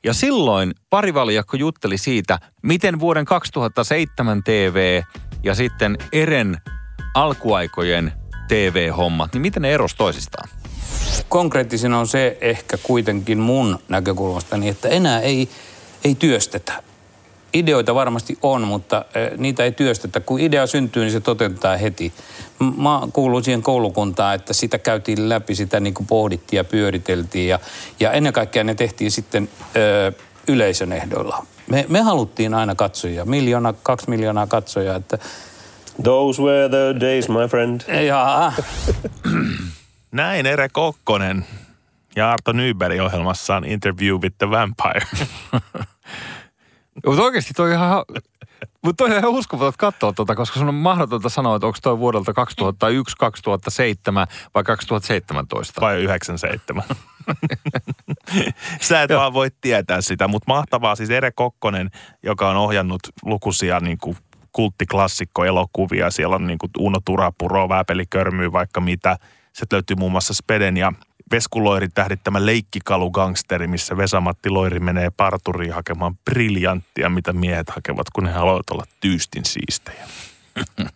Ja 0.04 0.14
silloin 0.14 0.74
parivaljakko 0.90 1.58
jutteli 1.58 1.98
siitä, 1.98 2.40
miten 2.64 3.00
vuoden 3.00 3.26
2007 3.26 4.44
TV 4.44 5.02
ja 5.44 5.56
sitten 5.56 5.98
Eren 6.12 6.58
alkuaikojen 7.16 8.21
TV-hommat, 8.52 9.34
niin 9.34 9.42
miten 9.42 9.62
ne 9.62 9.74
erosi 9.74 9.96
toisistaan? 9.96 10.50
konkreettisena 11.30 12.00
on 12.00 12.08
se 12.08 12.38
ehkä 12.42 12.78
kuitenkin 12.78 13.40
mun 13.40 13.80
näkökulmastani, 13.90 14.70
että 14.70 14.90
enää 14.90 15.20
ei, 15.20 15.50
ei 16.04 16.16
työstetä. 16.16 16.84
Ideoita 17.54 17.96
varmasti 17.96 18.38
on, 18.42 18.62
mutta 18.62 19.06
eh, 19.16 19.32
niitä 19.38 19.64
ei 19.64 19.72
työstetä. 19.72 20.20
Kun 20.20 20.40
idea 20.40 20.68
syntyy, 20.68 21.04
niin 21.04 21.12
se 21.12 21.20
toteutetaan 21.20 21.80
heti. 21.80 22.14
Mä 22.78 23.02
kuulun 23.14 23.44
siihen 23.44 23.62
koulukuntaan, 23.62 24.36
että 24.36 24.54
sitä 24.54 24.78
käytiin 24.78 25.30
läpi, 25.30 25.56
sitä 25.56 25.80
niin 25.80 25.94
kuin 25.94 26.08
pohdittiin 26.08 26.58
ja 26.58 26.64
pyöriteltiin. 26.64 27.48
Ja, 27.48 27.60
ja 28.00 28.12
ennen 28.12 28.34
kaikkea 28.34 28.64
ne 28.64 28.76
tehtiin 28.76 29.12
sitten 29.12 29.50
ö, 29.76 30.12
yleisön 30.48 30.94
ehdoilla. 30.94 31.46
Me, 31.68 31.86
me 31.90 32.02
haluttiin 32.02 32.54
aina 32.54 32.76
katsojia, 32.76 33.26
miljoona, 33.26 33.74
kaksi 33.84 34.10
miljoonaa 34.10 34.48
katsojaa, 34.48 34.96
että 34.96 35.18
Those 36.04 36.42
were 36.42 36.70
the 36.70 37.00
days, 37.00 37.30
my 37.30 37.48
friend. 37.48 37.82
jaa, 38.06 38.54
Näin 40.12 40.46
Ere 40.46 40.70
Kokkonen 40.70 41.46
ja 42.16 42.32
Arto 42.32 42.52
Nyberg 42.52 43.00
ohjelmassaan 43.00 43.66
Interview 43.66 44.18
with 44.22 44.36
the 44.38 44.50
Vampire. 44.50 45.06
Mutta 47.06 47.22
oikeasti 47.22 47.54
toi 47.54 47.72
ihan, 47.72 48.04
mutta 48.84 49.04
toi 49.04 49.12
on 49.12 49.18
ihan 49.20 49.32
uskomaton 49.32 49.74
katsoa 49.78 50.14
tuota, 50.14 50.36
koska 50.36 50.60
sun 50.60 50.68
on 50.68 50.76
mahdotonta 50.76 51.30
sanoa, 51.30 51.56
että 51.56 51.68
onko 51.68 51.80
toi 51.82 52.00
vuodelta 52.00 52.34
2001, 52.34 53.18
2007 53.18 54.28
vai 54.56 54.64
2017. 54.64 55.82
Vai 55.82 56.02
97. 56.02 56.84
Sä 58.82 59.02
et 59.02 59.12
vaan 59.12 59.34
voi 59.34 59.48
tietää 59.62 60.02
sitä, 60.02 60.28
mutta 60.28 60.54
mahtavaa 60.54 60.96
siis 60.96 61.10
Ere 61.10 61.32
Kokkonen, 61.32 61.92
joka 62.24 62.50
on 62.50 62.56
ohjannut 62.56 63.02
lukuisia 63.26 63.80
niin 63.80 63.98
kuin 63.98 64.18
kulttiklassikko-elokuvia. 64.52 66.12
Siellä 66.12 66.36
on 66.36 66.48
niin 66.48 66.58
kuin 66.58 66.70
Uno 66.80 67.00
Turapuro, 67.06 67.70
Vääpeli 67.70 68.06
Körmyy, 68.10 68.52
vaikka 68.52 68.82
mitä. 68.82 69.18
Sieltä 69.54 69.76
löytyy 69.76 69.96
muun 69.96 70.12
muassa 70.12 70.34
Speden 70.34 70.78
ja 70.78 70.94
Vesku 71.32 71.64
Loirin 71.64 71.92
tähdittämä 71.94 72.46
leikkikalu-gangsteri, 72.46 73.68
missä 73.68 73.98
Vesamatti 73.98 74.50
Loiri 74.50 74.80
menee 74.80 75.10
parturiin 75.18 75.74
hakemaan 75.74 76.18
briljanttia, 76.18 77.10
mitä 77.10 77.34
miehet 77.34 77.70
hakevat, 77.70 78.10
kun 78.10 78.28
he 78.28 78.34
haluavat 78.34 78.70
olla 78.70 78.84
tyystin 79.00 79.46
siistejä. 79.46 80.08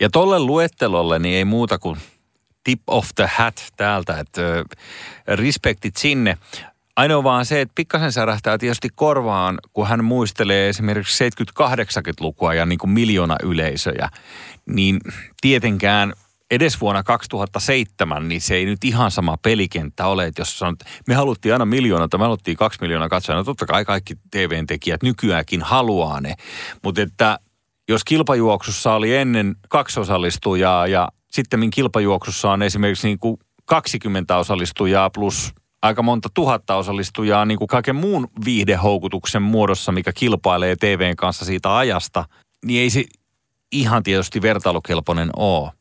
Ja 0.00 0.10
tolle 0.10 0.38
luettelolle 0.38 1.18
niin 1.18 1.36
ei 1.36 1.44
muuta 1.44 1.78
kuin 1.78 1.96
tip 2.64 2.80
of 2.86 3.08
the 3.14 3.30
hat 3.38 3.72
täältä, 3.76 4.18
että 4.18 4.42
respektit 5.26 5.96
sinne. 5.96 6.38
Ainoa 6.96 7.24
vaan 7.24 7.46
se, 7.46 7.60
että 7.60 7.72
pikkasen 7.74 8.12
särähtää 8.12 8.58
tietysti 8.58 8.88
korvaan, 8.94 9.58
kun 9.72 9.86
hän 9.86 10.04
muistelee 10.04 10.68
esimerkiksi 10.68 11.28
70-80-lukua 11.28 12.54
ja 12.54 12.66
niin 12.66 12.78
kuin 12.78 12.90
miljoona 12.90 13.36
yleisöjä, 13.42 14.08
niin 14.66 15.00
tietenkään 15.40 16.12
edes 16.50 16.80
vuonna 16.80 17.02
2007, 17.02 18.28
niin 18.28 18.40
se 18.40 18.54
ei 18.54 18.64
nyt 18.64 18.84
ihan 18.84 19.10
sama 19.10 19.36
pelikenttä 19.42 20.06
ole, 20.06 20.26
että 20.26 20.40
jos 20.40 20.58
sanot, 20.58 20.78
me 21.06 21.14
haluttiin 21.14 21.52
aina 21.52 21.64
miljoona, 21.64 22.08
tai 22.08 22.18
me 22.18 22.24
haluttiin 22.24 22.56
kaksi 22.56 22.78
miljoonaa 22.80 23.08
katsojaa, 23.08 23.38
no 23.38 23.44
totta 23.44 23.66
kai 23.66 23.84
kaikki 23.84 24.14
TV-tekijät 24.30 25.02
nykyäänkin 25.02 25.62
haluaa 25.62 26.20
ne, 26.20 26.34
mutta 26.82 27.02
että 27.02 27.38
jos 27.88 28.04
kilpajuoksussa 28.04 28.94
oli 28.94 29.16
ennen 29.16 29.56
kaksi 29.68 30.00
osallistujaa 30.00 30.86
ja 30.86 31.08
sitten 31.30 31.70
kilpajuoksussa 31.70 32.50
on 32.50 32.62
esimerkiksi 32.62 33.08
niin 33.08 33.18
kuin 33.18 33.36
20 33.64 34.36
osallistujaa 34.36 35.10
plus 35.10 35.54
aika 35.82 36.02
monta 36.02 36.28
tuhatta 36.34 36.76
osallistujaa 36.76 37.44
niin 37.44 37.58
kuin 37.58 37.68
kaiken 37.68 37.96
muun 37.96 38.28
viihdehoukutuksen 38.44 39.42
muodossa, 39.42 39.92
mikä 39.92 40.12
kilpailee 40.12 40.76
TVn 40.76 41.16
kanssa 41.16 41.44
siitä 41.44 41.76
ajasta, 41.76 42.24
niin 42.64 42.82
ei 42.82 42.90
se 42.90 43.04
ihan 43.72 44.02
tietysti 44.02 44.42
vertailukelpoinen 44.42 45.30
ole. 45.36 45.72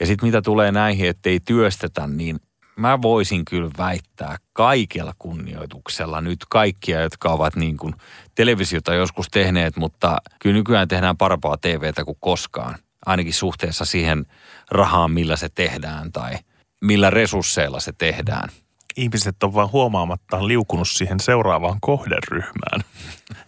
Ja 0.00 0.06
sitten 0.06 0.28
mitä 0.28 0.42
tulee 0.42 0.72
näihin, 0.72 1.08
ettei 1.08 1.40
työstetä, 1.40 2.06
niin 2.06 2.40
mä 2.76 3.02
voisin 3.02 3.44
kyllä 3.44 3.70
väittää 3.78 4.36
kaikella 4.52 5.12
kunnioituksella 5.18 6.20
nyt 6.20 6.38
kaikkia, 6.50 7.00
jotka 7.00 7.28
ovat 7.28 7.56
niin 7.56 7.76
kuin 7.76 7.94
televisiota 8.34 8.94
joskus 8.94 9.28
tehneet, 9.28 9.76
mutta 9.76 10.16
kyllä 10.40 10.54
nykyään 10.54 10.88
tehdään 10.88 11.16
parempaa 11.16 11.56
TVtä 11.56 12.04
kuin 12.04 12.16
koskaan. 12.20 12.74
Ainakin 13.06 13.32
suhteessa 13.32 13.84
siihen 13.84 14.26
rahaan, 14.70 15.10
millä 15.10 15.36
se 15.36 15.48
tehdään 15.48 16.12
tai 16.12 16.34
millä 16.80 17.10
resursseilla 17.10 17.80
se 17.80 17.92
tehdään 17.98 18.48
ihmiset 18.96 19.42
on 19.42 19.54
vaan 19.54 19.72
huomaamattaan 19.72 20.48
liukunut 20.48 20.88
siihen 20.88 21.20
seuraavaan 21.20 21.78
kohderyhmään. 21.80 22.80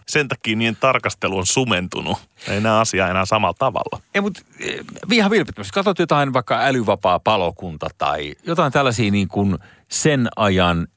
Sen 0.07 0.27
takia 0.27 0.55
niiden 0.55 0.75
tarkastelu 0.75 1.37
on 1.37 1.45
sumentunut. 1.45 2.17
Ei 2.47 2.61
näe 2.61 2.79
asiaa 2.79 3.09
enää 3.09 3.25
samalla 3.25 3.55
tavalla. 3.59 4.01
Ei, 4.15 4.21
mutta 4.21 4.41
eh, 4.59 4.79
ihan 5.11 5.31
vilpittömästi. 5.31 5.73
Katsot 5.73 5.99
jotain 5.99 6.33
vaikka 6.33 6.59
älyvapaa 6.61 7.19
palokunta 7.19 7.87
tai 7.97 8.35
jotain 8.43 8.71
tällaisia 8.71 9.11
niin 9.11 9.27
kuin 9.27 9.57
sen 9.89 10.27
ajan 10.35 10.87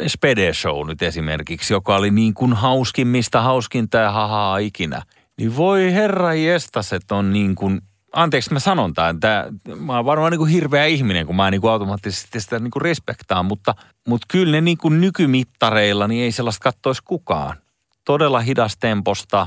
eh, 0.00 0.06
Spede 0.08 0.54
Show 0.54 0.86
nyt 0.86 1.02
esimerkiksi, 1.02 1.72
joka 1.72 1.96
oli 1.96 2.10
niin 2.10 2.34
kuin 2.34 2.52
hauskimmista 2.52 3.40
hauskinta 3.40 3.98
ja 3.98 4.10
hahaa 4.10 4.58
ikinä. 4.58 5.02
Niin 5.38 5.56
voi 5.56 5.92
herra 5.92 6.34
jestas, 6.34 6.92
että 6.92 7.14
on 7.14 7.32
niin 7.32 7.54
kuin 7.54 7.80
anteeksi 8.12 8.52
mä 8.52 8.58
sanon 8.58 8.94
tämän, 8.94 9.14
että 9.14 9.46
mä 9.76 9.96
oon 9.96 10.04
varmaan 10.04 10.30
niin 10.30 10.38
kuin 10.38 10.50
hirveä 10.50 10.84
ihminen, 10.84 11.26
kun 11.26 11.36
mä 11.36 11.50
niin 11.50 11.60
kuin 11.60 11.70
automaattisesti 11.70 12.40
sitä 12.40 12.58
niin 12.58 12.70
kuin 12.70 12.82
respektaan, 12.82 13.44
mutta, 13.44 13.74
mutta 14.08 14.26
kyllä 14.30 14.52
ne 14.52 14.60
niin 14.60 14.78
kuin 14.78 15.00
nykymittareilla 15.00 16.08
niin 16.08 16.24
ei 16.24 16.32
sellaista 16.32 16.62
kattoisi 16.62 17.02
kukaan. 17.04 17.56
Todella 18.04 18.40
hidastemposta, 18.40 19.46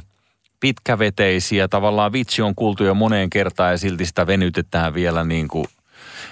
pitkäveteisiä, 0.59 1.67
tavallaan 1.67 2.13
vitsi 2.13 2.41
on 2.41 2.55
kuultu 2.55 2.83
jo 2.83 2.93
moneen 2.93 3.29
kertaan 3.29 3.71
ja 3.71 3.77
silti 3.77 4.05
sitä 4.05 4.27
venytetään 4.27 4.93
vielä 4.93 5.23
niin 5.23 5.47
kuin 5.47 5.65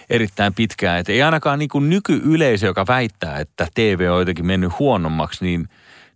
erittäin 0.09 0.53
pitkään. 0.53 0.99
Et 0.99 1.09
ei 1.09 1.21
ainakaan 1.21 1.59
niin 1.59 1.69
kuin 1.69 1.89
nykyyleisö, 1.89 2.65
joka 2.65 2.87
väittää, 2.87 3.39
että 3.39 3.67
TV 3.73 4.07
on 4.11 4.19
jotenkin 4.19 4.45
mennyt 4.45 4.79
huonommaksi, 4.79 5.45
niin, 5.45 5.69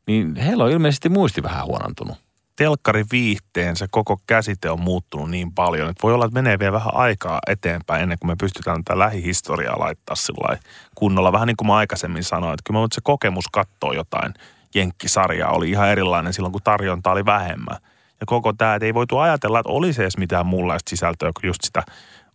niin 0.07 0.35
heillä 0.35 0.63
on 0.63 0.71
ilmeisesti 0.71 1.09
muisti 1.09 1.43
vähän 1.43 1.65
huonontunut 1.65 2.24
telkkariviihteen 2.55 3.75
se 3.75 3.87
koko 3.91 4.19
käsite 4.27 4.69
on 4.69 4.79
muuttunut 4.79 5.29
niin 5.29 5.51
paljon, 5.51 5.89
että 5.89 6.03
voi 6.03 6.13
olla, 6.13 6.25
että 6.25 6.41
menee 6.41 6.59
vielä 6.59 6.71
vähän 6.71 6.95
aikaa 6.95 7.39
eteenpäin 7.47 8.03
ennen 8.03 8.19
kuin 8.19 8.31
me 8.31 8.35
pystytään 8.39 8.83
tätä 8.83 8.99
lähihistoriaa 8.99 9.79
laittaa 9.79 10.15
sillä 10.15 10.57
kunnolla. 10.95 11.31
Vähän 11.31 11.47
niin 11.47 11.57
kuin 11.57 11.67
mä 11.67 11.75
aikaisemmin 11.75 12.23
sanoin, 12.23 12.53
että 12.53 12.63
kyllä 12.67 12.87
se 12.93 13.01
kokemus 13.03 13.45
katsoa 13.51 13.93
jotain 13.93 14.33
jenkkisarjaa 14.75 15.51
oli 15.51 15.69
ihan 15.69 15.89
erilainen 15.89 16.33
silloin, 16.33 16.51
kun 16.51 16.61
tarjonta 16.63 17.11
oli 17.11 17.25
vähemmän. 17.25 17.77
Ja 18.19 18.25
koko 18.25 18.53
tämä, 18.53 18.75
että 18.75 18.85
ei 18.85 18.93
voitu 18.93 19.17
ajatella, 19.17 19.59
että 19.59 19.71
olisi 19.71 20.01
edes 20.01 20.17
mitään 20.17 20.45
muunlaista 20.45 20.89
sisältöä 20.89 21.31
kuin 21.39 21.47
just 21.47 21.61
sitä 21.63 21.83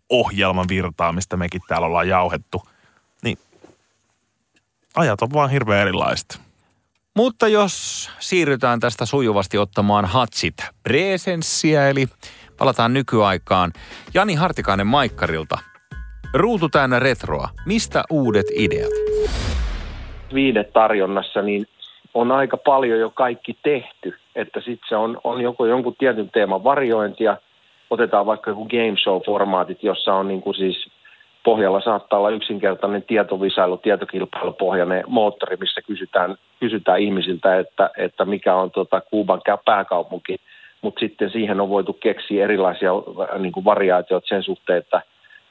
ohjelman 0.09 0.69
virtaa, 0.69 1.13
mistä 1.13 1.37
mekin 1.37 1.61
täällä 1.69 1.87
ollaan 1.87 2.09
jauhettu. 2.09 2.69
Niin 3.23 3.39
ajat 4.97 5.23
on 5.23 5.33
vaan 5.33 5.51
hirveän 5.51 5.83
erilaista. 5.83 6.50
Mutta 7.17 7.49
jos 7.49 8.09
siirrytään 8.19 8.81
tästä 8.81 9.07
sujuvasti 9.07 9.59
ottamaan 9.59 10.05
hatsit 10.05 10.55
presenssiä, 10.83 11.89
eli 11.89 12.07
palataan 12.59 12.95
nykyaikaan. 12.95 13.73
Jani 14.15 14.35
Hartikainen 14.35 14.87
Maikkarilta. 14.87 15.59
Ruutu 16.35 16.69
täynnä 16.69 16.99
retroa. 16.99 17.49
Mistä 17.67 18.03
uudet 18.11 18.47
ideat? 18.55 18.93
Viidetarjonnassa 20.35 21.43
niin 21.43 21.67
on 22.15 22.33
aika 22.33 22.57
paljon 22.57 23.01
jo 23.01 23.11
kaikki 23.11 23.59
tehty. 23.63 24.19
Että 24.35 24.61
sitten 24.61 24.89
se 24.89 24.97
on, 24.97 25.21
on 25.25 25.41
joku, 25.41 25.65
jonkun 25.65 25.97
tietyn 25.99 26.31
teeman 26.31 26.65
varjointia. 26.65 27.37
Otetaan 27.91 28.27
vaikka 28.27 28.51
joku 28.51 28.69
game 28.69 28.97
show-formaatit, 28.97 29.79
jossa 29.83 30.15
on 30.15 30.29
niin 30.29 30.43
kuin 30.43 30.55
siis 30.55 30.91
pohjalla 31.45 31.81
saattaa 31.81 32.19
olla 32.19 32.31
yksinkertainen 32.31 33.03
tietovisailu, 33.03 33.77
tietokilpailupohjainen 33.77 35.05
moottori, 35.07 35.57
missä 35.57 35.83
kysytään, 35.83 36.37
kysytään 36.61 37.01
ihmisiltä, 37.01 37.59
että, 37.59 37.91
että 37.97 38.25
mikä 38.25 38.55
on 38.55 38.71
tota 38.71 39.01
Kuuban 39.01 39.43
pääkaupunki. 39.65 40.37
Mutta 40.83 41.01
sitten 41.01 41.31
siihen 41.31 41.61
on 41.61 41.69
voitu 41.69 41.93
keksiä 41.93 42.45
erilaisia 42.45 42.91
niin 43.39 43.53
kuin 43.53 43.65
variaatioita 43.65 44.29
sen 44.29 44.43
suhteen, 44.43 44.79
että 44.79 45.03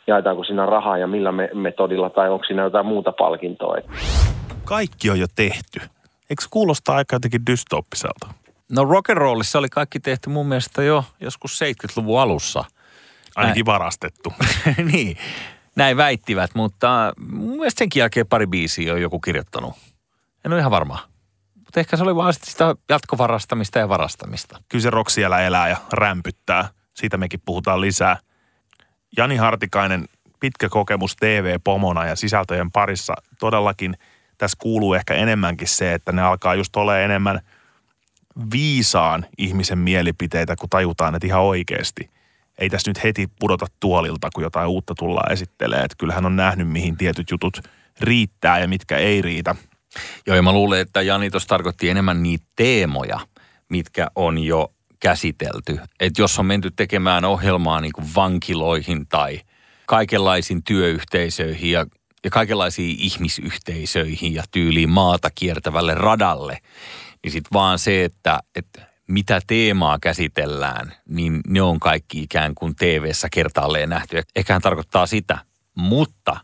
jaetaanko 0.08 0.44
siinä 0.44 0.66
rahaa 0.66 0.98
ja 0.98 1.08
millä 1.08 1.32
me, 1.32 1.50
metodilla 1.54 2.10
tai 2.10 2.30
onko 2.30 2.46
siinä 2.46 2.62
jotain 2.62 2.86
muuta 2.86 3.12
palkintoa. 3.12 3.78
Kaikki 4.66 5.10
on 5.10 5.20
jo 5.20 5.28
tehty. 5.36 5.80
Eikö 6.30 6.44
kuulosta 6.50 6.96
aika 6.96 7.16
jotenkin 7.16 7.46
dystoppiselta? 7.46 8.28
No 8.72 8.84
rock'n'rollissa 8.84 9.60
oli 9.60 9.70
kaikki 9.70 10.00
tehty 10.00 10.30
mun 10.30 10.48
mielestä 10.48 10.84
jo 10.84 11.04
joskus 11.20 11.60
70-luvun 11.62 12.22
alussa. 12.22 12.64
Ainakin 13.36 13.66
varastettu. 13.66 14.34
niin. 14.92 15.18
Näin 15.76 15.98
väittivät, 15.98 16.52
mutta 16.56 17.14
mun 17.32 17.58
mielestä 17.58 17.80
senkin 17.80 18.00
jälkeen 18.00 18.28
pari 18.28 18.48
biisiä 18.48 18.94
on 18.94 19.02
joku 19.02 19.20
kirjoittanut. 19.20 19.74
En 20.46 20.54
ole 20.54 20.60
ihan 20.60 20.72
varma. 20.72 21.00
Mutta 21.56 21.80
ehkä 21.80 21.98
se 21.98 22.04
oli 22.04 22.16
vaan 22.16 22.34
sitä 22.34 22.76
jatkovarastamista 22.90 23.80
ja 23.80 23.90
varastamista. 23.90 24.62
Kyllä 24.70 24.84
se 24.84 24.90
rock 24.90 25.10
siellä 25.10 25.42
elää 25.42 25.70
ja 25.70 25.78
rämpyttää. 25.94 26.70
Siitä 26.94 27.18
mekin 27.18 27.42
puhutaan 27.46 27.82
lisää. 27.82 28.18
Jani 29.18 29.36
Hartikainen, 29.36 30.06
pitkä 30.40 30.70
kokemus 30.70 31.16
TV-pomona 31.16 32.06
ja 32.06 32.16
sisältöjen 32.16 32.72
parissa. 32.72 33.14
Todellakin 33.40 33.98
tässä 34.38 34.58
kuuluu 34.62 34.94
ehkä 34.94 35.14
enemmänkin 35.14 35.68
se, 35.68 35.94
että 35.94 36.12
ne 36.12 36.22
alkaa 36.22 36.56
just 36.56 36.76
ole 36.76 37.06
enemmän 37.06 37.40
viisaan 38.52 39.26
ihmisen 39.38 39.78
mielipiteitä, 39.78 40.56
kun 40.56 40.70
tajutaan, 40.70 41.16
että 41.16 41.28
ihan 41.28 41.42
oikeasti– 41.42 42.10
ei 42.60 42.70
tässä 42.70 42.90
nyt 42.90 43.04
heti 43.04 43.28
pudota 43.40 43.66
tuolilta, 43.80 44.30
kun 44.34 44.44
jotain 44.44 44.68
uutta 44.68 44.94
tullaan 45.00 45.32
esittelee. 45.32 45.80
Että 45.80 45.96
kyllähän 45.98 46.26
on 46.26 46.36
nähnyt, 46.36 46.70
mihin 46.70 46.98
tietyt 46.98 47.32
jutut 47.32 47.58
riittää 48.00 48.60
ja 48.60 48.68
mitkä 48.68 48.98
ei 48.98 49.22
riitä. 49.22 49.56
Joo, 50.28 50.36
ja 50.36 50.42
mä 50.42 50.52
luulen, 50.52 50.82
että 50.82 51.02
Jani 51.02 51.30
tuossa 51.30 51.50
tarkoitti 51.50 51.90
enemmän 51.90 52.24
niitä 52.24 52.46
teemoja, 52.56 53.20
mitkä 53.70 54.08
on 54.16 54.38
jo 54.38 54.74
käsitelty. 55.00 55.80
Että 56.00 56.22
jos 56.22 56.40
on 56.40 56.46
menty 56.46 56.72
tekemään 56.76 57.26
ohjelmaa 57.26 57.82
niin 57.82 57.94
kuin 57.94 58.08
vankiloihin 58.16 59.08
tai 59.08 59.42
kaikenlaisiin 59.86 60.64
työyhteisöihin 60.64 61.72
ja, 61.72 61.86
ja 62.24 62.30
kaikenlaisiin 62.30 62.96
ihmisyhteisöihin 63.00 64.34
ja 64.34 64.44
tyyliin 64.52 64.90
maata 64.90 65.30
kiertävälle 65.36 65.96
radalle, 65.96 66.58
niin 67.24 67.32
sitten 67.32 67.54
vaan 67.54 67.80
se, 67.80 68.04
että, 68.04 68.40
että 68.56 68.90
mitä 69.10 69.42
teemaa 69.48 70.00
käsitellään, 70.02 70.94
niin 71.10 71.42
ne 71.48 71.62
on 71.62 71.80
kaikki 71.80 72.24
ikään 72.24 72.56
kuin 72.56 72.76
TV-ssä 72.76 73.28
kertaalleen 73.32 73.90
nähty. 73.90 74.22
Eiköhän 74.36 74.62
tarkoittaa 74.62 75.06
sitä, 75.06 75.38
mutta 75.76 76.38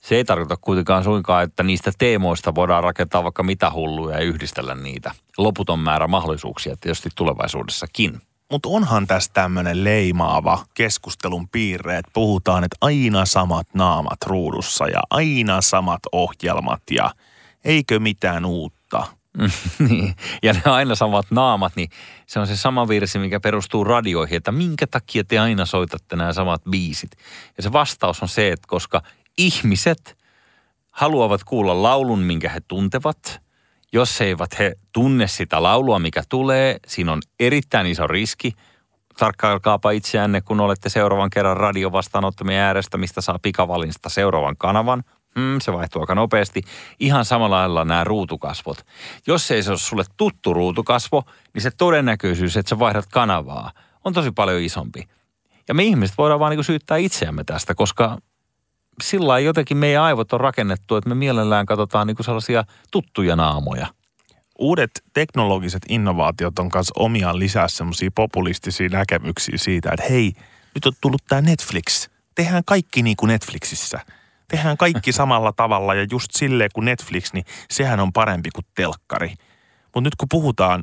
se 0.00 0.16
ei 0.16 0.24
tarkoita 0.24 0.56
kuitenkaan 0.56 1.04
suinkaan, 1.04 1.44
että 1.44 1.62
niistä 1.62 1.92
teemoista 1.98 2.54
voidaan 2.54 2.84
rakentaa 2.84 3.24
vaikka 3.24 3.42
mitä 3.42 3.70
hulluja 3.70 4.16
ja 4.16 4.24
yhdistellä 4.24 4.74
niitä. 4.74 5.14
Loputon 5.38 5.78
määrä 5.78 6.06
mahdollisuuksia 6.06 6.76
tietysti 6.80 7.08
tulevaisuudessakin. 7.14 8.20
Mutta 8.50 8.68
onhan 8.68 9.06
tässä 9.06 9.30
tämmöinen 9.34 9.84
leimaava 9.84 10.64
keskustelun 10.74 11.48
piirre, 11.48 11.98
että 11.98 12.10
puhutaan, 12.14 12.64
että 12.64 12.76
aina 12.80 13.26
samat 13.26 13.66
naamat 13.74 14.18
ruudussa 14.26 14.88
ja 14.88 15.00
aina 15.10 15.60
samat 15.60 16.00
ohjelmat 16.12 16.82
ja 16.90 17.10
eikö 17.64 18.00
mitään 18.00 18.44
uutta. 18.44 19.06
niin, 19.88 20.14
ja 20.42 20.52
ne 20.52 20.62
aina 20.64 20.94
samat 20.94 21.26
naamat, 21.30 21.72
niin 21.76 21.88
se 22.26 22.40
on 22.40 22.46
se 22.46 22.56
sama 22.56 22.88
virsi, 22.88 23.18
mikä 23.18 23.40
perustuu 23.40 23.84
radioihin, 23.84 24.36
että 24.36 24.52
minkä 24.52 24.86
takia 24.86 25.24
te 25.24 25.38
aina 25.38 25.66
soitatte 25.66 26.16
nämä 26.16 26.32
samat 26.32 26.62
biisit. 26.70 27.10
Ja 27.56 27.62
se 27.62 27.72
vastaus 27.72 28.22
on 28.22 28.28
se, 28.28 28.52
että 28.52 28.66
koska 28.68 29.02
ihmiset 29.38 30.18
haluavat 30.90 31.44
kuulla 31.44 31.82
laulun, 31.82 32.18
minkä 32.18 32.48
he 32.48 32.60
tuntevat. 32.68 33.42
Jos 33.92 34.20
eivät 34.20 34.58
he 34.58 34.72
tunne 34.92 35.26
sitä 35.26 35.62
laulua, 35.62 35.98
mikä 35.98 36.22
tulee, 36.28 36.76
siinä 36.86 37.12
on 37.12 37.22
erittäin 37.40 37.86
iso 37.86 38.06
riski. 38.06 38.52
Tarkkailkaapa 39.18 39.90
itseänne, 39.90 40.40
kun 40.40 40.60
olette 40.60 40.88
seuraavan 40.88 41.30
kerran 41.30 41.56
radiovastaanottamien 41.56 42.60
äärestä, 42.60 42.98
mistä 42.98 43.20
saa 43.20 43.38
pikavalinsta 43.42 44.08
seuraavan 44.08 44.56
kanavan– 44.56 45.02
Mm, 45.34 45.60
se 45.60 45.72
vaihtuu 45.72 46.00
aika 46.02 46.14
nopeasti. 46.14 46.62
Ihan 47.00 47.24
samalla 47.24 47.56
lailla 47.56 47.84
nämä 47.84 48.04
ruutukasvot. 48.04 48.86
Jos 49.26 49.50
ei 49.50 49.62
se 49.62 49.70
ole 49.70 49.78
sulle 49.78 50.04
tuttu 50.16 50.54
ruutukasvo, 50.54 51.22
niin 51.54 51.62
se 51.62 51.70
todennäköisyys, 51.70 52.56
että 52.56 52.70
sä 52.70 52.78
vaihdat 52.78 53.06
kanavaa, 53.06 53.72
on 54.04 54.12
tosi 54.12 54.30
paljon 54.30 54.62
isompi. 54.62 55.08
Ja 55.68 55.74
me 55.74 55.82
ihmiset 55.82 56.18
voidaan 56.18 56.40
vaan 56.40 56.56
niin 56.56 56.64
syyttää 56.64 56.96
itseämme 56.96 57.44
tästä, 57.44 57.74
koska 57.74 58.18
sillä 59.02 59.38
jotenkin 59.38 59.76
meidän 59.76 60.02
aivot 60.02 60.32
on 60.32 60.40
rakennettu, 60.40 60.96
että 60.96 61.08
me 61.08 61.14
mielellään 61.14 61.66
katsotaan 61.66 62.06
niin 62.06 62.16
sellaisia 62.20 62.64
tuttuja 62.90 63.36
naamoja. 63.36 63.86
uudet 64.58 64.90
teknologiset 65.14 65.82
innovaatiot 65.88 66.58
on 66.58 66.70
myös 66.74 66.90
omiaan 66.96 67.38
lisää 67.38 67.68
semmoisia 67.68 68.10
populistisia 68.14 68.88
näkemyksiä 68.88 69.58
siitä, 69.58 69.90
että 69.92 70.06
hei, 70.10 70.32
nyt 70.74 70.86
on 70.86 70.92
tullut 71.00 71.22
tämä 71.28 71.40
Netflix. 71.40 72.08
Tehdään 72.34 72.62
kaikki 72.66 73.02
niin 73.02 73.16
kuin 73.16 73.28
Netflixissä. 73.28 74.00
Tehdään 74.52 74.76
kaikki 74.76 75.12
samalla 75.12 75.52
tavalla 75.56 75.94
ja 75.94 76.06
just 76.10 76.28
silleen 76.30 76.70
kuin 76.74 76.84
Netflix, 76.84 77.32
niin 77.32 77.44
sehän 77.70 78.00
on 78.00 78.12
parempi 78.12 78.50
kuin 78.54 78.64
telkkari. 78.76 79.28
Mutta 79.84 80.00
nyt 80.00 80.16
kun 80.18 80.28
puhutaan 80.30 80.82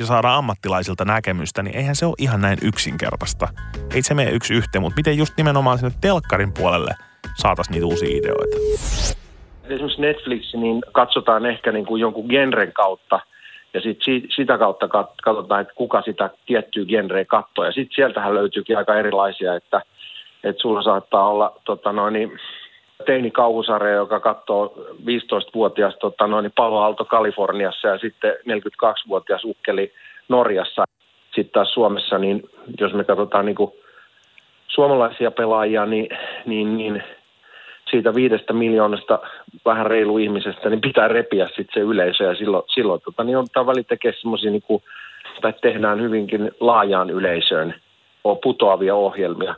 ja 0.00 0.06
saadaan 0.06 0.38
ammattilaisilta 0.38 1.04
näkemystä, 1.04 1.62
niin 1.62 1.76
eihän 1.76 1.96
se 1.96 2.06
ole 2.06 2.14
ihan 2.18 2.40
näin 2.40 2.58
yksinkertaista. 2.62 3.48
Ei 3.94 4.02
se 4.02 4.14
mene 4.14 4.30
yksi 4.30 4.54
yhteen, 4.54 4.82
mutta 4.82 4.96
miten 4.96 5.18
just 5.18 5.34
nimenomaan 5.36 5.78
sinne 5.78 5.94
telkkarin 6.00 6.52
puolelle 6.58 6.90
saataisiin 7.34 7.72
niitä 7.74 7.86
uusia 7.86 8.18
ideoita? 8.18 8.56
Esimerkiksi 9.64 10.00
Netflix, 10.00 10.54
niin 10.54 10.82
katsotaan 10.92 11.46
ehkä 11.46 11.72
niin 11.72 11.86
kuin 11.86 12.00
jonkun 12.00 12.26
genren 12.28 12.72
kautta 12.72 13.20
ja 13.74 13.80
sit 13.80 13.98
si- 14.04 14.28
sitä 14.36 14.58
kautta 14.58 14.86
kat- 14.86 15.20
katsotaan, 15.22 15.60
että 15.60 15.74
kuka 15.74 16.02
sitä 16.02 16.30
tiettyä 16.46 16.84
genreä 16.84 17.24
katsoo. 17.24 17.64
Ja 17.64 17.72
sitten 17.72 17.94
sieltähän 17.94 18.34
löytyykin 18.34 18.78
aika 18.78 18.94
erilaisia, 18.94 19.56
että, 19.56 19.82
että 20.44 20.62
sulla 20.62 20.82
saattaa 20.82 21.28
olla 21.28 21.60
tota 21.64 21.92
noin, 21.92 22.14
niin, 23.00 23.06
teinikauhusarja, 23.06 23.94
joka 23.94 24.20
katsoo 24.20 24.74
15-vuotias 25.00 25.94
tota 26.00 26.26
noin, 26.26 26.52
Palo 26.56 26.82
Alto 26.82 27.04
Kaliforniassa 27.04 27.88
ja 27.88 27.98
sitten 27.98 28.32
42-vuotias 28.32 29.44
ukkeli 29.44 29.92
Norjassa. 30.28 30.84
Sitten 31.34 31.52
taas 31.52 31.72
Suomessa, 31.72 32.18
niin 32.18 32.42
jos 32.80 32.92
me 32.92 33.04
katsotaan 33.04 33.46
niin 33.46 33.56
kuin 33.56 33.72
suomalaisia 34.68 35.30
pelaajia, 35.30 35.86
niin, 35.86 36.08
niin, 36.46 36.76
niin 36.76 37.02
siitä 37.90 38.14
viidestä 38.14 38.52
miljoonasta 38.52 39.18
vähän 39.64 39.86
reilu 39.86 40.18
ihmisestä, 40.18 40.70
niin 40.70 40.80
pitää 40.80 41.08
repiä 41.08 41.46
sitten 41.46 41.74
se 41.74 41.80
yleisö 41.80 42.24
ja 42.24 42.34
silloin, 42.34 42.64
silloin 42.74 43.00
tota, 43.04 43.24
niin 43.24 43.36
on 43.36 43.66
väli 43.66 43.84
tekee 43.84 44.12
semmoisia, 44.20 44.50
niin 44.50 44.62
tai 45.40 45.52
tehdään 45.62 46.00
hyvinkin 46.00 46.50
laajaan 46.60 47.10
yleisöön 47.10 47.74
putoavia 48.42 48.94
ohjelmia. 48.94 49.54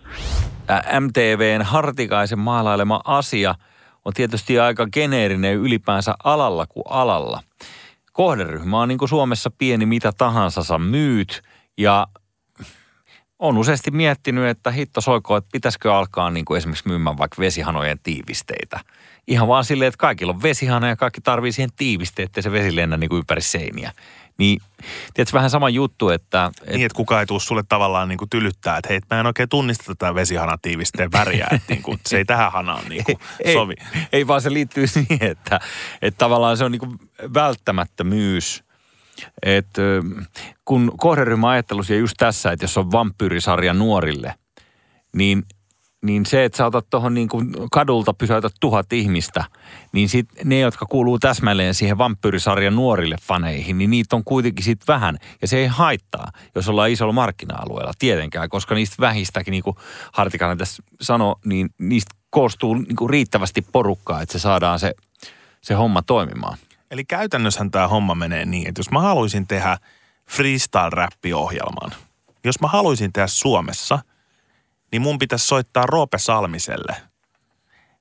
MTVn 1.00 1.62
Hartikaisen 1.62 2.38
maalailema 2.38 3.00
asia 3.04 3.54
on 4.04 4.12
tietysti 4.12 4.58
aika 4.58 4.86
geneerinen 4.92 5.54
ylipäänsä 5.54 6.14
alalla 6.24 6.66
kuin 6.66 6.84
alalla. 6.88 7.42
Kohderyhmä 8.12 8.80
on 8.80 8.88
niin 8.88 8.98
kuin 8.98 9.08
Suomessa 9.08 9.50
pieni 9.58 9.86
mitä 9.86 10.12
tahansa 10.12 10.62
sä 10.64 10.78
myyt 10.78 11.42
ja 11.78 12.06
on 13.42 13.58
useasti 13.58 13.90
miettinyt, 13.90 14.46
että 14.46 14.70
hitto 14.70 15.00
soiko, 15.00 15.36
että 15.36 15.48
pitäisikö 15.52 15.94
alkaa 15.94 16.30
niin 16.30 16.44
kuin 16.44 16.58
esimerkiksi 16.58 16.88
myymään 16.88 17.18
vaikka 17.18 17.40
vesihanojen 17.40 17.98
tiivisteitä. 18.02 18.80
Ihan 19.26 19.48
vaan 19.48 19.64
silleen, 19.64 19.88
että 19.88 19.98
kaikilla 19.98 20.32
on 20.32 20.42
vesihana 20.42 20.88
ja 20.88 20.96
kaikki 20.96 21.20
tarvii 21.20 21.52
siihen 21.52 21.70
tiivisteet, 21.76 22.26
että 22.26 22.42
se 22.42 22.52
vesi 22.52 22.76
lennä 22.76 22.96
niin 22.96 23.10
kuin 23.10 23.18
ympäri 23.18 23.40
seiniä. 23.40 23.92
Niin, 24.38 24.60
tiedätkö, 25.14 25.36
vähän 25.36 25.50
sama 25.50 25.68
juttu, 25.68 26.08
että... 26.08 26.50
Et... 26.66 26.74
Niin, 26.74 26.86
että 26.86 26.96
kukaan 26.96 27.20
ei 27.20 27.26
tule 27.26 27.40
sulle 27.40 27.62
tavallaan 27.68 28.08
niin 28.08 28.18
kuin 28.18 28.30
tylyttää, 28.30 28.76
että 28.76 28.88
hei, 28.88 29.00
mä 29.10 29.20
en 29.20 29.26
oikein 29.26 29.48
tunnista 29.48 29.84
tätä 29.94 30.14
vesihanatiivisteen 30.14 31.12
väriä, 31.12 31.46
että 31.50 31.72
niin 31.72 31.82
kuin, 31.82 32.00
se 32.06 32.16
ei 32.16 32.24
tähän 32.24 32.52
hanaan 32.52 32.88
niin 32.88 33.04
kuin 33.04 33.18
ei, 33.44 33.52
sovi. 33.54 33.74
Ei, 33.94 34.02
ei, 34.12 34.26
vaan 34.26 34.40
se 34.40 34.52
liittyy 34.52 34.86
siihen, 35.06 35.30
että, 35.30 35.60
että 36.02 36.18
tavallaan 36.18 36.56
se 36.56 36.64
on 36.64 36.72
niin 36.72 36.80
kuin 36.80 36.98
välttämättömyys, 37.34 38.64
että 39.42 39.82
kun 40.64 40.92
kohderyhmä 40.98 41.50
ajattelussa 41.50 41.92
ja 41.92 41.98
just 41.98 42.14
tässä, 42.18 42.52
että 42.52 42.64
jos 42.64 42.78
on 42.78 42.92
vampyyrisarja 42.92 43.74
nuorille, 43.74 44.34
niin– 45.12 45.42
niin 46.02 46.26
se, 46.26 46.44
että 46.44 46.56
sä 46.58 46.66
otat 46.66 46.90
tuohon 46.90 47.14
niin 47.14 47.28
kadulta 47.72 48.14
pysäytät 48.14 48.52
tuhat 48.60 48.92
ihmistä, 48.92 49.44
niin 49.92 50.08
sit 50.08 50.28
ne, 50.44 50.60
jotka 50.60 50.86
kuuluu 50.86 51.18
täsmälleen 51.18 51.74
siihen 51.74 51.98
vampyyrisarjan 51.98 52.76
nuorille 52.76 53.16
faneihin, 53.22 53.78
niin 53.78 53.90
niitä 53.90 54.16
on 54.16 54.24
kuitenkin 54.24 54.64
sit 54.64 54.80
vähän. 54.88 55.18
Ja 55.42 55.48
se 55.48 55.58
ei 55.58 55.66
haittaa, 55.66 56.28
jos 56.54 56.68
ollaan 56.68 56.90
isolla 56.90 57.12
markkina-alueella 57.12 57.92
tietenkään, 57.98 58.48
koska 58.48 58.74
niistä 58.74 58.96
vähistäkin, 59.00 59.52
niin 59.52 59.62
kuin 59.62 59.76
Hartikainen 60.12 60.58
tässä 60.58 60.82
sanoi, 61.00 61.34
niin 61.44 61.70
niistä 61.78 62.14
koostuu 62.30 62.74
niin 62.74 62.96
kuin 62.96 63.10
riittävästi 63.10 63.66
porukkaa, 63.72 64.22
että 64.22 64.32
se 64.32 64.38
saadaan 64.38 64.78
se, 64.78 64.94
se 65.60 65.74
homma 65.74 66.02
toimimaan. 66.02 66.58
Eli 66.92 67.04
käytännössähän 67.04 67.70
tämä 67.70 67.88
homma 67.88 68.14
menee 68.14 68.44
niin, 68.44 68.68
että 68.68 68.78
jos 68.78 68.90
mä 68.90 69.00
haluaisin 69.00 69.46
tehdä 69.46 69.78
freestyle-räppiohjelman, 70.30 71.92
jos 72.44 72.60
mä 72.60 72.68
haluaisin 72.68 73.12
tehdä 73.12 73.26
Suomessa– 73.26 73.98
niin 74.92 75.02
mun 75.02 75.18
pitäisi 75.18 75.46
soittaa 75.46 75.86
Roope 75.86 76.18
Salmiselle, 76.18 76.96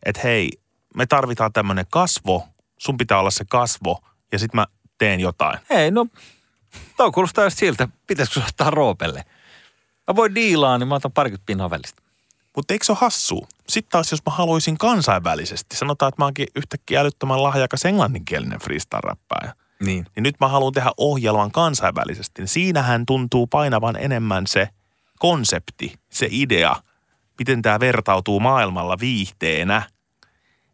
että 0.05 0.21
hei, 0.23 0.51
me 0.95 1.05
tarvitaan 1.05 1.53
tämmöinen 1.53 1.85
kasvo, 1.89 2.47
sun 2.77 2.97
pitää 2.97 3.19
olla 3.19 3.31
se 3.31 3.45
kasvo, 3.49 4.01
ja 4.31 4.39
sitten 4.39 4.57
mä 4.59 4.65
teen 4.97 5.19
jotain. 5.19 5.59
Ei, 5.69 5.91
no, 5.91 6.07
toi 6.97 7.11
kuulostaa 7.11 7.43
just 7.43 7.57
siltä, 7.57 7.87
pitäisikö 8.07 8.39
soittaa 8.39 8.69
Roopelle. 8.69 9.25
Mä 10.07 10.15
voin 10.15 10.35
diilaa, 10.35 10.77
niin 10.77 10.87
mä 10.87 10.95
otan 10.95 11.11
parikymmentä 11.11 11.45
pinnaa 11.45 11.69
välistä. 11.69 12.00
Mutta 12.55 12.73
eikö 12.73 12.85
se 12.85 12.91
ole 12.91 12.99
hassu? 13.01 13.47
Sitten 13.69 13.91
taas, 13.91 14.11
jos 14.11 14.25
mä 14.25 14.35
haluaisin 14.35 14.77
kansainvälisesti, 14.77 15.75
sanotaan, 15.75 16.09
että 16.09 16.21
mä 16.21 16.25
oonkin 16.25 16.47
yhtäkkiä 16.55 17.01
älyttömän 17.01 17.43
lahjakas 17.43 17.85
englanninkielinen 17.85 18.59
freestyle-räppääjä. 18.59 19.53
Niin. 19.83 20.05
niin 20.15 20.23
nyt 20.23 20.35
mä 20.39 20.47
haluan 20.47 20.73
tehdä 20.73 20.91
ohjelman 20.97 21.51
kansainvälisesti. 21.51 22.41
Niin 22.41 22.47
siinähän 22.47 23.05
tuntuu 23.05 23.47
painavan 23.47 23.95
enemmän 23.95 24.47
se– 24.47 24.69
konsepti, 25.21 25.93
se 26.09 26.27
idea, 26.31 26.75
miten 27.39 27.61
tämä 27.61 27.79
vertautuu 27.79 28.39
maailmalla 28.39 28.99
viihteenä. 28.99 29.81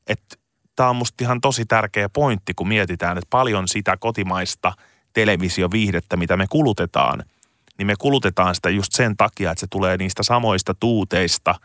Että 0.07 0.35
tämä 0.75 0.89
on 0.89 0.95
musta 0.95 1.23
ihan 1.23 1.41
tosi 1.41 1.65
tärkeä 1.65 2.09
pointti, 2.09 2.53
kun 2.53 2.67
mietitään, 2.67 3.17
että 3.17 3.27
paljon 3.29 3.67
sitä 3.67 3.97
kotimaista 3.97 4.73
televisioviihdettä, 5.13 6.17
mitä 6.17 6.37
me 6.37 6.45
kulutetaan, 6.49 7.23
niin 7.77 7.87
me 7.87 7.93
kulutetaan 7.99 8.55
sitä 8.55 8.69
just 8.69 8.91
sen 8.93 9.17
takia, 9.17 9.51
että 9.51 9.59
se 9.59 9.67
tulee 9.69 9.97
niistä 9.97 10.23
samoista 10.23 10.73
tuuteista 10.79 11.55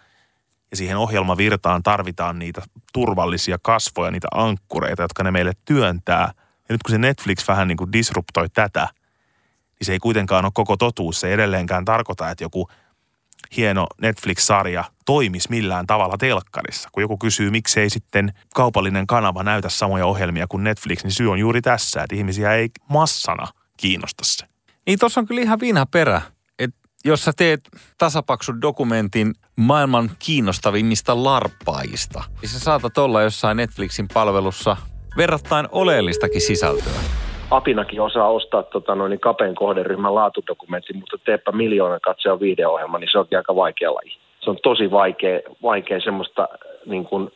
ja 0.70 0.76
siihen 0.76 0.96
ohjelmavirtaan 0.96 1.82
tarvitaan 1.82 2.38
niitä 2.38 2.62
turvallisia 2.92 3.58
kasvoja, 3.62 4.10
niitä 4.10 4.28
ankkureita, 4.34 5.02
jotka 5.02 5.22
ne 5.22 5.30
meille 5.30 5.52
työntää. 5.64 6.32
Ja 6.68 6.74
nyt 6.74 6.82
kun 6.82 6.92
se 6.92 6.98
Netflix 6.98 7.48
vähän 7.48 7.68
niin 7.68 7.78
kuin 7.78 7.92
disruptoi 7.92 8.48
tätä– 8.48 8.88
niin 9.82 9.86
se 9.86 9.92
ei 9.92 9.98
kuitenkaan 9.98 10.44
ole 10.44 10.52
koko 10.54 10.76
totuus. 10.76 11.20
Se 11.20 11.26
ei 11.26 11.32
edelleenkään 11.32 11.84
tarkoita, 11.84 12.30
että 12.30 12.44
joku 12.44 12.68
hieno 13.56 13.86
Netflix-sarja 14.00 14.84
toimisi 15.04 15.50
millään 15.50 15.86
tavalla 15.86 16.18
telkkarissa. 16.18 16.88
Kun 16.92 17.02
joku 17.02 17.18
kysyy, 17.18 17.50
miksei 17.50 17.90
sitten 17.90 18.32
kaupallinen 18.54 19.06
kanava 19.06 19.42
näytä 19.42 19.68
samoja 19.68 20.06
ohjelmia 20.06 20.46
kuin 20.46 20.64
Netflix, 20.64 21.04
niin 21.04 21.12
syy 21.12 21.30
on 21.30 21.38
juuri 21.38 21.62
tässä, 21.62 22.02
että 22.02 22.16
ihmisiä 22.16 22.52
ei 22.52 22.70
massana 22.88 23.46
kiinnosta 23.76 24.24
se. 24.26 24.51
Niin 24.86 24.98
tuossa 24.98 25.20
on 25.20 25.26
kyllä 25.26 25.40
ihan 25.40 25.60
vinha 25.60 25.86
perä. 25.92 26.22
että 26.58 26.76
jos 27.04 27.24
sä 27.24 27.32
teet 27.36 27.60
tasapaksun 27.98 28.60
dokumentin 28.62 29.32
maailman 29.56 30.10
kiinnostavimmista 30.26 31.24
larppaajista, 31.24 32.24
niin 32.40 32.48
sä 32.48 32.60
saatat 32.60 32.98
olla 32.98 33.22
jossain 33.22 33.56
Netflixin 33.56 34.08
palvelussa 34.14 34.76
verrattain 35.16 35.66
oleellistakin 35.72 36.40
sisältöä. 36.40 37.00
Apinakin 37.50 38.00
osaa 38.00 38.28
ostaa 38.28 38.62
tota, 38.62 38.94
noin, 38.94 39.20
kapean 39.20 39.54
kohderyhmän 39.54 40.14
laatudokumentti, 40.14 40.92
mutta 40.92 41.18
teepä 41.18 41.52
miljoonan 41.52 42.00
katsoa 42.00 42.40
video-ohjelma, 42.40 42.98
niin 42.98 43.08
se 43.12 43.18
onkin 43.18 43.38
aika 43.38 43.56
vaikea 43.56 43.94
laji. 43.94 44.18
Se 44.40 44.50
on 44.50 44.58
tosi 44.62 44.90
vaikea, 44.90 45.40
vaikea 45.62 46.00
semmoista 46.00 46.48
niin 46.86 47.04
kuin, 47.04 47.30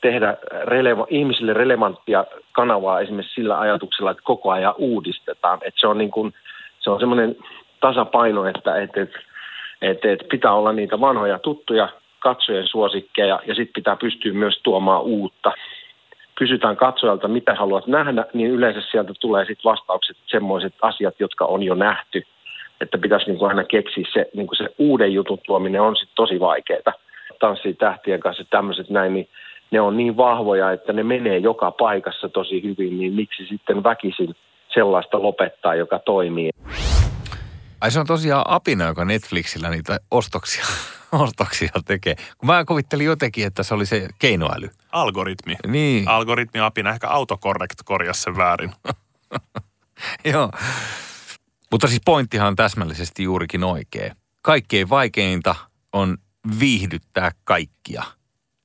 tehdä 0.00 0.36
releva- 0.64 1.06
ihmisille 1.10 1.52
relevanttia 1.52 2.24
kanavaa 2.52 3.00
esimerkiksi 3.00 3.34
sillä 3.34 3.58
ajatuksella, 3.58 4.10
että 4.10 4.22
koko 4.24 4.50
ajan 4.50 4.74
uudistetaan. 4.78 5.58
Että 5.62 5.80
se 5.80 5.86
on, 5.86 5.98
niin 5.98 6.10
kuin, 6.10 6.34
se 6.80 6.90
on 6.90 7.00
semmoinen 7.00 7.36
tasapaino, 7.80 8.46
että, 8.46 8.76
että, 8.76 9.00
että, 9.00 9.18
että, 9.82 10.12
että 10.12 10.24
pitää 10.30 10.52
olla 10.52 10.72
niitä 10.72 11.00
vanhoja 11.00 11.38
tuttuja 11.38 11.88
katsojen 12.18 12.66
suosikkeja 12.66 13.40
ja 13.46 13.54
sitten 13.54 13.74
pitää 13.74 13.96
pystyä 13.96 14.32
myös 14.32 14.60
tuomaan 14.62 15.02
uutta 15.02 15.52
kysytään 16.40 16.76
katsojalta, 16.76 17.28
mitä 17.28 17.54
haluat 17.54 17.86
nähdä, 17.86 18.24
niin 18.32 18.50
yleensä 18.50 18.80
sieltä 18.90 19.12
tulee 19.20 19.44
sitten 19.44 19.70
vastaukset 19.70 20.16
semmoiset 20.26 20.74
asiat, 20.82 21.14
jotka 21.18 21.44
on 21.44 21.62
jo 21.62 21.74
nähty. 21.74 22.22
Että 22.80 22.98
pitäisi 22.98 23.26
niin 23.26 23.38
kuin 23.38 23.48
aina 23.48 23.64
keksiä 23.64 24.04
se, 24.12 24.30
niin 24.34 24.46
kuin 24.46 24.56
se 24.56 24.68
uuden 24.78 25.12
jutun 25.12 25.38
tuominen 25.46 25.80
on 25.80 25.96
sitten 25.96 26.16
tosi 26.16 26.40
vaikeaa. 26.40 26.92
Tanssii 27.38 27.74
tähtien 27.74 28.20
kanssa 28.20 28.44
tämmöiset 28.50 28.90
näin, 28.90 29.14
niin 29.14 29.28
ne 29.70 29.80
on 29.80 29.96
niin 29.96 30.16
vahvoja, 30.16 30.72
että 30.72 30.92
ne 30.92 31.02
menee 31.02 31.38
joka 31.38 31.70
paikassa 31.70 32.28
tosi 32.28 32.62
hyvin, 32.62 32.98
niin 32.98 33.12
miksi 33.12 33.46
sitten 33.46 33.84
väkisin 33.84 34.34
sellaista 34.74 35.22
lopettaa, 35.22 35.74
joka 35.74 35.98
toimii. 35.98 36.50
Ai 37.80 37.90
se 37.90 38.00
on 38.00 38.06
tosiaan 38.06 38.44
apina, 38.48 38.84
joka 38.84 39.04
Netflixillä 39.04 39.70
niitä 39.70 40.00
ostoksia 40.10 40.64
ostoksia 41.12 41.68
tekee. 41.86 42.14
Kun 42.38 42.46
mä 42.46 42.64
kuvittelin 42.64 43.06
jotenkin, 43.06 43.46
että 43.46 43.62
se 43.62 43.74
oli 43.74 43.86
se 43.86 44.08
keinoäly. 44.18 44.70
Algoritmi. 44.92 45.56
Niin. 45.66 46.08
Algoritmi 46.08 46.60
apina. 46.60 46.90
Ehkä 46.90 47.08
autocorrect 47.08 47.78
korjasi 47.84 48.22
sen 48.22 48.36
väärin. 48.36 48.72
Joo. 50.32 50.50
Mutta 51.70 51.86
siis 51.86 52.00
pointtihan 52.04 52.48
on 52.48 52.56
täsmällisesti 52.56 53.22
juurikin 53.22 53.64
oikea. 53.64 54.14
Kaikkein 54.42 54.90
vaikeinta 54.90 55.54
on 55.92 56.16
viihdyttää 56.60 57.30
kaikkia. 57.44 58.02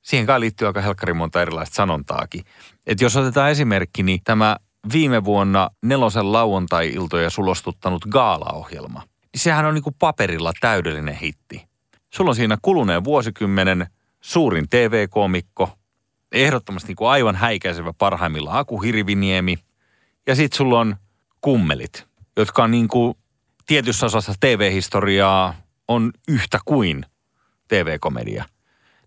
Siihen 0.02 0.26
kai 0.26 0.40
liittyy 0.40 0.66
aika 0.66 0.80
helkkari 0.80 1.14
monta 1.14 1.42
erilaista 1.42 1.74
sanontaakin. 1.74 2.44
Että 2.86 3.04
jos 3.04 3.16
otetaan 3.16 3.50
esimerkki, 3.50 4.02
niin 4.02 4.20
tämä 4.24 4.56
viime 4.92 5.24
vuonna 5.24 5.70
nelosen 5.82 6.32
lauantai-iltoja 6.32 7.30
sulostuttanut 7.30 8.04
gaala-ohjelma. 8.04 9.02
Sehän 9.36 9.64
on 9.64 9.74
niinku 9.74 9.92
paperilla 9.98 10.52
täydellinen 10.60 11.14
hitti. 11.14 11.66
Sulla 12.14 12.30
on 12.30 12.36
siinä 12.36 12.58
kuluneen 12.62 13.04
vuosikymmenen 13.04 13.86
suurin 14.20 14.68
TV-komikko, 14.68 15.70
ehdottomasti 16.32 16.88
niinku 16.88 17.06
aivan 17.06 17.36
häikäisevä 17.36 17.92
parhaimmillaan 17.98 18.58
Aku 18.58 18.78
Hirviniemi. 18.78 19.56
Ja 20.26 20.34
sit 20.34 20.52
sulla 20.52 20.80
on 20.80 20.96
kummelit, 21.40 22.06
jotka 22.36 22.64
on 22.64 22.70
niinku 22.70 23.16
tietyssä 23.66 24.06
osassa 24.06 24.34
TV-historiaa 24.40 25.54
on 25.88 26.10
yhtä 26.28 26.58
kuin 26.64 27.04
TV-komedia. 27.68 28.44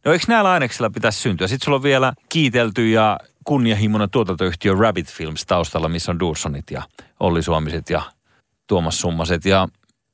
No 0.05 0.13
eikö 0.13 0.25
näillä 0.27 0.51
aineksilla 0.51 0.89
pitäisi 0.89 1.19
syntyä? 1.19 1.47
Sitten 1.47 1.65
sulla 1.65 1.75
on 1.75 1.83
vielä 1.83 2.13
kiitelty 2.29 2.89
ja 2.89 3.19
kunnianhimoinen 3.49 4.09
tuotantoyhtiö 4.09 4.73
Rabbit 4.79 5.11
Films 5.11 5.45
taustalla, 5.45 5.89
missä 5.89 6.11
on 6.11 6.19
Dursonit 6.19 6.71
ja 6.71 6.83
Olli 7.19 7.43
Suomiset 7.43 7.89
ja 7.89 8.01
Tuomas 8.67 9.01
Summaset 9.01 9.45
ja, 9.45 9.67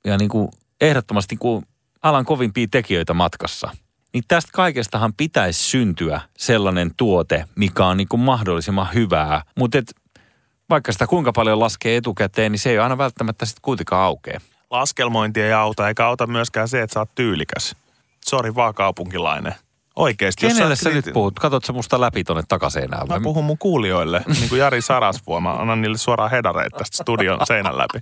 ja 0.06 0.18
niin 0.18 0.30
kuin 0.30 0.50
ehdottomasti 0.82 1.36
niin 1.36 1.40
kuin 1.40 1.66
alan 2.02 2.26
kovimpia 2.26 2.68
tekijöitä 2.72 3.14
matkassa. 3.14 3.72
Niin 4.14 4.24
tästä 4.28 4.52
kaikestahan 4.54 5.14
pitäisi 5.14 5.64
syntyä 5.64 6.22
sellainen 6.38 6.92
tuote, 6.98 7.46
mikä 7.56 7.86
on 7.86 7.98
niin 7.98 8.08
kuin 8.08 8.20
mahdollisimman 8.20 8.88
hyvää. 8.94 9.42
Mutta 9.58 9.78
vaikka 10.70 10.92
sitä 10.92 11.08
kuinka 11.08 11.32
paljon 11.32 11.60
laskee 11.60 11.98
etukäteen, 11.98 12.52
niin 12.52 12.60
se 12.60 12.70
ei 12.70 12.80
aina 12.80 12.98
välttämättä 12.98 13.46
sitten 13.46 13.62
kuitenkaan 13.62 14.02
aukea. 14.02 14.40
Laskelmointi 14.70 15.42
ei 15.42 15.54
auta, 15.54 15.88
eikä 15.88 16.08
auta 16.08 16.28
myöskään 16.28 16.68
se, 16.68 16.82
että 16.82 16.94
sä 16.94 17.00
oot 17.00 17.16
tyylikäs. 17.16 17.76
Sori 18.26 18.56
vaan 18.56 18.74
kaupunkilainen. 18.74 19.56
Oikeesti. 19.96 20.48
Kenelle 20.48 20.76
sä 20.76 20.90
nyt 20.90 21.10
puhut? 21.14 21.40
Katsot 21.40 21.66
sä 21.66 21.74
musta 21.74 22.02
läpi 22.02 22.24
tonne 22.24 22.44
takaseinään? 22.48 23.08
Mä 23.08 23.20
puhun 23.20 23.46
mun 23.46 23.58
kuulijoille, 23.58 24.24
niin 24.40 24.50
kuin 24.50 24.60
Jari 24.60 24.82
Sarasvuo. 24.82 25.42
Mä 25.42 25.54
annan 25.54 25.82
niille 25.82 25.98
suoraan 25.98 26.32
hedareita 26.32 26.78
tästä 26.78 27.04
studion 27.04 27.40
seinän 27.44 27.78
läpi. 27.78 28.00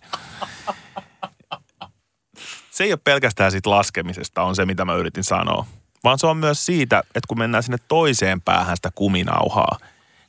Se 2.72 2.84
ei 2.84 2.92
ole 2.92 3.00
pelkästään 3.04 3.52
siitä 3.52 3.70
laskemisesta, 3.70 4.44
on 4.44 4.56
se 4.56 4.66
mitä 4.66 4.86
mä 4.86 4.96
yritin 4.96 5.24
sanoa. 5.24 5.66
Vaan 6.04 6.20
se 6.20 6.28
on 6.28 6.38
myös 6.38 6.66
siitä, 6.66 7.00
että 7.00 7.28
kun 7.28 7.40
mennään 7.40 7.64
sinne 7.64 7.78
toiseen 7.88 8.42
päähän 8.42 8.76
sitä 8.76 8.90
kuminauhaa, 8.96 9.78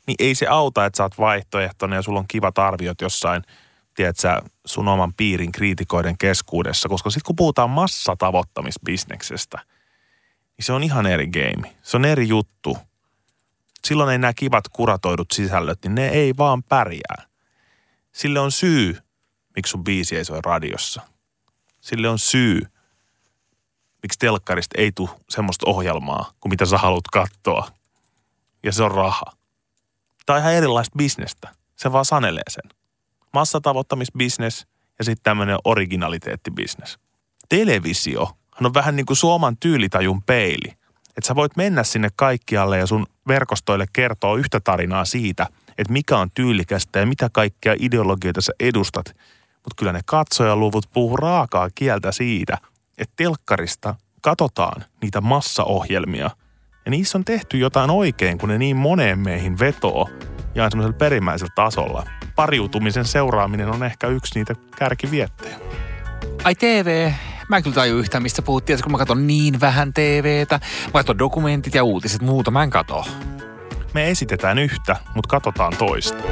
niin 0.07 0.16
ei 0.18 0.35
se 0.35 0.46
auta, 0.46 0.85
että 0.85 0.96
sä 0.96 1.03
oot 1.03 1.18
vaihtoehtoinen 1.18 1.96
ja 1.96 2.03
sulla 2.03 2.18
on 2.18 2.29
kivat 2.29 2.59
arviot 2.59 3.00
jossain, 3.00 3.42
tiedätkö, 3.94 4.42
sun 4.64 4.88
oman 4.88 5.14
piirin 5.14 5.53
kriitikoiden 5.53 6.18
keskuudessa. 6.18 6.88
Koska 6.88 7.11
sitten 7.11 7.27
kun 7.27 7.37
puhutaan 7.37 7.70
massatavoittamisbisneksestä– 7.70 9.59
niin 10.57 10.64
se 10.64 10.73
on 10.73 10.83
ihan 10.83 11.07
eri 11.07 11.27
game. 11.27 11.77
Se 11.83 11.97
on 11.97 12.05
eri 12.05 12.29
juttu. 12.29 12.79
Silloin 13.85 14.11
ei 14.11 14.19
nämä 14.19 14.33
kivat 14.33 14.69
kuratoidut 14.69 15.31
sisällöt, 15.31 15.79
niin 15.83 15.95
ne 15.95 16.09
ei 16.09 16.37
vaan 16.37 16.62
pärjää. 16.62 17.27
Sille 18.12 18.40
on 18.40 18.53
syy, 18.53 18.99
miksi 19.57 19.71
sun 19.71 19.85
biisi 19.85 20.17
ei 20.17 20.25
soi 20.25 20.40
radiossa. 20.45 21.03
Sille 21.81 22.09
on 22.09 22.19
syy, 22.19 22.62
miksi 24.03 24.19
telkkarista 24.19 24.75
ei 24.79 24.93
tule 24.93 25.11
semmoista 25.31 25.71
ohjelmaa, 25.71 26.33
kuin 26.40 26.51
mitä 26.51 26.67
sä 26.67 26.79
haluat 26.79 27.07
katsoa. 27.12 27.69
Ja 28.62 28.73
se 28.73 28.83
on 28.83 28.90
raha. 28.90 29.25
Tai 30.27 30.40
ihan 30.40 30.55
erilaista 30.55 30.97
bisnestä. 30.99 31.55
Se 31.77 31.93
vaan 31.93 32.05
sanelee 32.05 32.43
sen. 32.49 32.71
Massatavoittamisbisnes 33.33 34.67
ja 34.99 35.05
sitten 35.05 35.23
tämmöinen 35.23 35.59
originaliteettibisnes. 35.64 36.99
Televisio 37.49 38.37
hän 38.55 38.67
on 38.67 38.75
vähän 38.75 38.97
niin 38.97 39.07
kuin 39.07 39.17
suoman 39.17 39.57
tyylitajun 39.57 40.23
peili. 40.23 40.73
Että 41.09 41.29
sä 41.29 41.35
voit 41.35 41.57
mennä 41.57 41.83
sinne 41.83 42.09
kaikkialle 42.17 42.79
ja 42.79 42.87
sun 42.87 43.07
verkostoille 43.29 43.87
kertoo 43.93 44.37
yhtä 44.37 44.61
tarinaa 44.61 45.05
siitä, 45.05 45.47
että 45.79 45.93
mikä 45.93 46.19
on 46.19 46.31
tyylikästä 46.31 47.01
ja 47.01 47.07
mitä 47.07 47.29
kaikkea 47.33 47.75
ideologioita 47.79 48.40
sä 48.40 48.53
edustat. 48.61 49.07
Mutta 49.55 49.75
kyllä 49.77 49.93
ne 49.93 50.01
katsojaluvut 50.05 50.90
puhuu 50.93 51.17
raakaa 51.17 51.69
kieltä 51.75 52.12
siitä, 52.12 52.59
että 52.99 53.12
telkkarista 53.17 53.95
katsotaan 54.21 54.85
niitä 55.03 55.21
massaohjelmia. 55.21 56.31
Ja 56.85 56.90
niissä 56.90 57.19
on 57.19 57.25
tehty 57.25 57.59
jotain 57.59 57.90
oikein, 57.90 58.38
kun 58.38 58.49
ne 58.49 58.59
niin 58.59 58.77
moneen 58.77 59.19
meihin 59.19 59.59
vetoo 59.59 60.09
ja 60.55 60.64
on 60.64 60.71
semmoisella 60.71 60.99
perimmäisellä 60.99 61.53
tasolla. 61.55 62.07
Pariutumisen 62.37 63.05
seuraaminen 63.05 63.69
on 63.69 63.85
ehkä 63.85 64.07
yksi 64.07 64.38
niitä 64.38 64.55
kärkiviettejä. 64.79 65.57
Ai 66.45 66.55
TV, 66.55 67.12
Mä 67.49 67.57
en 67.57 67.63
kyllä 67.63 67.75
taju 67.75 67.99
yhtään, 67.99 68.23
mistä 68.23 68.43
puhuttiin, 68.43 68.83
kun 68.83 68.93
mä 68.93 68.99
katson 68.99 69.27
niin 69.27 69.61
vähän 69.61 69.93
TVtä. 69.93 70.61
Mä 70.85 70.93
katson 70.93 71.19
dokumentit 71.19 71.75
ja 71.75 71.85
uutiset, 71.85 72.23
muuta 72.23 72.51
mä 72.51 72.63
en 72.63 72.71
kato. 72.71 73.05
Me 73.95 74.11
esitetään 74.11 74.59
yhtä, 74.59 74.97
mutta 75.15 75.29
katsotaan 75.29 75.73
toista. 75.79 76.23